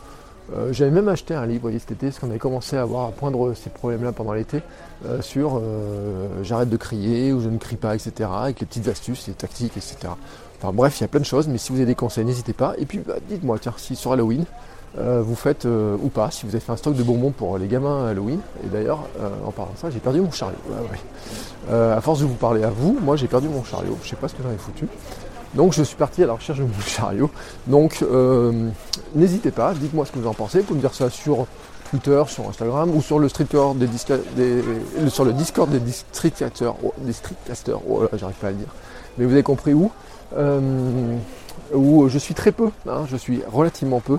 euh, 0.57 0.73
j'avais 0.73 0.91
même 0.91 1.09
acheté 1.09 1.35
un 1.35 1.45
livre 1.45 1.71
cet 1.73 1.93
été, 1.93 2.07
parce 2.07 2.19
qu'on 2.19 2.31
avait 2.31 2.39
commencé 2.39 2.77
à 2.77 2.83
avoir 2.83 3.09
à 3.09 3.13
poindre 3.13 3.53
ces 3.55 3.69
problèmes-là 3.69 4.13
pendant 4.13 4.33
l'été, 4.33 4.63
euh, 5.05 5.21
sur 5.21 5.61
euh, 5.63 6.43
j'arrête 6.43 6.71
de 6.71 6.77
crier 6.77 7.33
ou 7.33 7.41
je 7.41 7.49
ne 7.49 7.59
crie 7.59 7.77
pas, 7.77 7.95
etc. 7.95 8.31
Avec 8.33 8.61
les 8.61 8.67
petites 8.67 8.89
astuces, 8.89 9.27
les 9.29 9.35
tactiques, 9.35 9.77
etc. 9.77 9.97
Enfin 10.59 10.73
bref, 10.73 10.99
il 10.99 11.03
y 11.03 11.05
a 11.05 11.09
plein 11.09 11.21
de 11.21 11.27
choses, 11.27 11.49
mais 11.49 11.59
si 11.59 11.71
vous 11.71 11.79
avez 11.79 11.87
des 11.87 11.95
conseils, 11.95 12.25
n'hésitez 12.25 12.55
pas. 12.55 12.75
Et 12.79 12.87
puis 12.87 12.99
bah, 12.99 13.17
dites-moi, 13.29 13.59
tiens, 13.59 13.75
si 13.77 13.95
sur 13.95 14.13
Halloween, 14.13 14.45
vous 14.97 15.35
faites 15.35 15.65
ou 15.67 16.09
pas, 16.09 16.31
si 16.31 16.47
vous 16.47 16.51
avez 16.51 16.61
fait 16.61 16.73
un 16.73 16.77
stock 16.77 16.95
de 16.95 17.03
bonbons 17.03 17.31
pour 17.31 17.59
les 17.59 17.69
gamins 17.69 18.07
Halloween. 18.07 18.41
Et 18.65 18.69
d'ailleurs, 18.69 19.01
en 19.47 19.51
parlant 19.51 19.73
de 19.73 19.79
ça, 19.79 19.91
j'ai 19.91 20.01
perdu 20.01 20.21
mon 20.21 20.31
chariot. 20.31 20.57
à 21.71 22.01
force 22.01 22.21
de 22.21 22.25
vous 22.25 22.35
parler 22.35 22.65
à 22.65 22.71
vous, 22.71 22.99
moi 23.01 23.17
j'ai 23.17 23.29
perdu 23.29 23.49
mon 23.49 23.65
chariot. 23.65 23.97
Je 24.03 24.09
sais 24.09 24.17
pas 24.17 24.29
ce 24.29 24.35
que 24.35 24.43
j'en 24.43 24.51
ai 24.51 24.59
foutu. 24.59 24.89
Donc 25.55 25.73
je 25.73 25.83
suis 25.83 25.97
parti 25.97 26.23
à 26.23 26.27
la 26.27 26.35
recherche 26.35 26.59
de 26.59 26.65
mon 26.65 26.81
chariot. 26.87 27.31
Donc 27.67 28.03
euh, 28.03 28.69
n'hésitez 29.15 29.51
pas, 29.51 29.75
dites-moi 29.75 30.07
ce 30.07 30.13
que 30.13 30.19
vous 30.19 30.29
en 30.29 30.35
pensez. 30.35 30.59
Vous 30.61 30.65
pouvez 30.67 30.77
me 30.77 30.83
dire 30.83 30.95
ça 30.95 31.11
sur 31.11 31.47
Twitter, 31.91 32.23
sur 32.27 32.49
Instagram 32.49 32.95
ou 32.95 33.01
sur 33.01 33.19
le 33.19 33.29
des, 33.77 33.87
des 34.37 35.11
sur 35.11 35.25
le 35.25 35.33
Discord 35.33 35.71
des 35.71 35.93
streetcasters. 35.93 36.75
Oh, 36.85 36.93
des 36.99 37.13
streetcasters, 37.13 37.81
oh 37.89 38.03
là 38.03 38.09
j'arrive 38.15 38.37
pas 38.37 38.49
à 38.49 38.51
le 38.51 38.57
dire. 38.57 38.75
Mais 39.17 39.25
vous 39.25 39.33
avez 39.33 39.43
compris 39.43 39.73
où 39.73 39.91
euh, 40.37 41.17
Où 41.73 42.09
je 42.09 42.19
suis 42.19 42.35
très 42.35 42.53
peu, 42.53 42.71
hein, 42.89 43.07
je 43.11 43.17
suis 43.17 43.43
relativement 43.51 44.01
peu. 44.01 44.19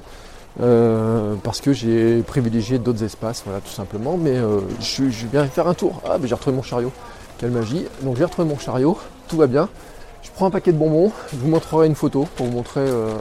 Euh, 0.62 1.36
parce 1.44 1.62
que 1.62 1.72
j'ai 1.72 2.22
privilégié 2.24 2.80
d'autres 2.80 3.04
espaces, 3.04 3.44
voilà 3.46 3.62
tout 3.62 3.72
simplement. 3.72 4.18
Mais 4.18 4.38
je, 4.82 5.10
je, 5.10 5.28
viens 5.28 5.46
faire 5.46 5.68
un 5.68 5.74
tour. 5.74 6.02
Ah, 6.08 6.18
mais 6.20 6.28
j'ai 6.28 6.36
retrouvé 6.36 6.56
mon 6.56 6.64
chariot. 6.64 6.92
Quelle 7.40 7.52
magie. 7.52 7.86
Donc 8.02 8.18
j'ai 8.18 8.26
retrouvé 8.26 8.48
mon 8.48 8.60
chariot, 8.60 8.98
tout 9.30 9.38
va 9.38 9.48
bien. 9.48 9.70
Je 10.22 10.30
prends 10.32 10.48
un 10.48 10.52
paquet 10.52 10.74
de 10.74 10.78
bonbons, 10.78 11.12
je 11.32 11.38
vous 11.38 11.48
montrerai 11.48 11.88
une 11.88 11.96
photo 11.96 12.28
pour 12.36 12.48
vous 12.48 12.52
montrer 12.52 12.82
euh, 12.82 13.14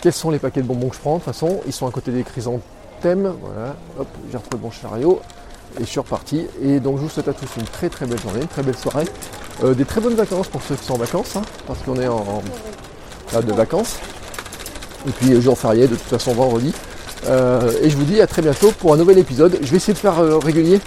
quels 0.00 0.14
sont 0.14 0.30
les 0.30 0.38
paquets 0.38 0.62
de 0.62 0.66
bonbons 0.66 0.88
que 0.88 0.96
je 0.96 1.00
prends. 1.00 1.18
De 1.18 1.18
toute 1.18 1.26
façon, 1.26 1.60
ils 1.66 1.72
sont 1.72 1.86
à 1.86 1.90
côté 1.90 2.10
des 2.10 2.22
chrysanthèmes. 2.22 3.34
Voilà, 3.42 3.76
hop, 3.98 4.08
j'ai 4.30 4.36
retrouvé 4.38 4.62
mon 4.62 4.70
chariot 4.70 5.20
et 5.78 5.80
je 5.80 5.88
suis 5.88 6.00
reparti. 6.00 6.46
Et 6.62 6.80
donc 6.80 6.96
je 6.96 7.02
vous 7.02 7.08
souhaite 7.10 7.28
à 7.28 7.34
tous 7.34 7.48
une 7.58 7.64
très 7.64 7.90
très 7.90 8.06
belle 8.06 8.20
journée, 8.20 8.40
une 8.40 8.48
très 8.48 8.62
belle 8.62 8.76
soirée. 8.76 9.04
Euh, 9.62 9.74
des 9.74 9.84
très 9.84 10.00
bonnes 10.00 10.14
vacances 10.14 10.48
pour 10.48 10.62
ceux 10.62 10.74
qui 10.76 10.84
sont 10.84 10.94
en 10.94 10.98
vacances, 10.98 11.36
hein, 11.36 11.42
parce 11.66 11.80
qu'on 11.82 12.00
est 12.00 12.08
en, 12.08 12.42
en 13.34 13.40
de 13.40 13.52
vacances. 13.52 13.98
Et 15.08 15.10
puis 15.10 15.40
jour 15.40 15.58
férié, 15.58 15.82
de 15.86 15.94
toute 15.94 16.08
façon 16.08 16.32
vendredi. 16.32 16.72
Euh, 17.28 17.70
et 17.82 17.90
je 17.90 17.96
vous 17.96 18.04
dis 18.04 18.20
à 18.20 18.26
très 18.26 18.42
bientôt 18.42 18.72
pour 18.78 18.94
un 18.94 18.96
nouvel 18.96 19.18
épisode. 19.18 19.58
Je 19.62 19.70
vais 19.70 19.76
essayer 19.76 19.94
de 19.94 19.98
faire 19.98 20.16
régulier 20.42 20.80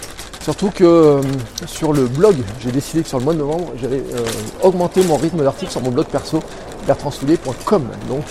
Surtout 0.46 0.70
que 0.70 0.84
euh, 0.84 1.20
sur 1.66 1.92
le 1.92 2.06
blog, 2.06 2.36
j'ai 2.60 2.70
décidé 2.70 3.02
que 3.02 3.08
sur 3.08 3.18
le 3.18 3.24
mois 3.24 3.34
de 3.34 3.40
novembre, 3.40 3.72
j'allais 3.82 3.96
euh, 4.14 4.24
augmenter 4.62 5.02
mon 5.02 5.16
rythme 5.16 5.42
d'article 5.42 5.72
sur 5.72 5.80
mon 5.80 5.90
blog 5.90 6.06
perso, 6.06 6.38
bertrandsoulier.com. 6.86 7.82
Donc 8.08 8.22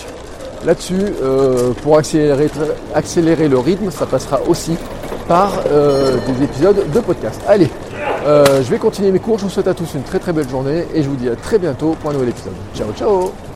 là-dessus, 0.64 1.12
euh, 1.22 1.74
pour 1.82 1.98
accélérer, 1.98 2.48
accélérer, 2.94 3.48
le 3.48 3.58
rythme, 3.58 3.90
ça 3.90 4.06
passera 4.06 4.40
aussi 4.48 4.78
par 5.28 5.62
des 5.64 6.44
épisodes 6.44 6.90
de 6.90 7.00
podcast. 7.00 7.38
Allez, 7.46 7.68
je 8.24 8.70
vais 8.70 8.78
continuer 8.78 9.10
mes 9.10 9.18
cours. 9.18 9.38
Je 9.38 9.44
vous 9.44 9.50
souhaite 9.50 9.68
à 9.68 9.74
tous 9.74 9.92
une 9.94 10.02
très 10.02 10.18
très 10.18 10.32
belle 10.32 10.48
journée 10.48 10.86
et 10.94 11.02
je 11.02 11.10
vous 11.10 11.16
dis 11.16 11.28
à 11.28 11.36
très 11.36 11.58
bientôt 11.58 11.98
pour 12.00 12.08
un 12.08 12.14
nouvel 12.14 12.30
épisode. 12.30 12.54
Ciao, 12.74 12.92
ciao 12.96 13.55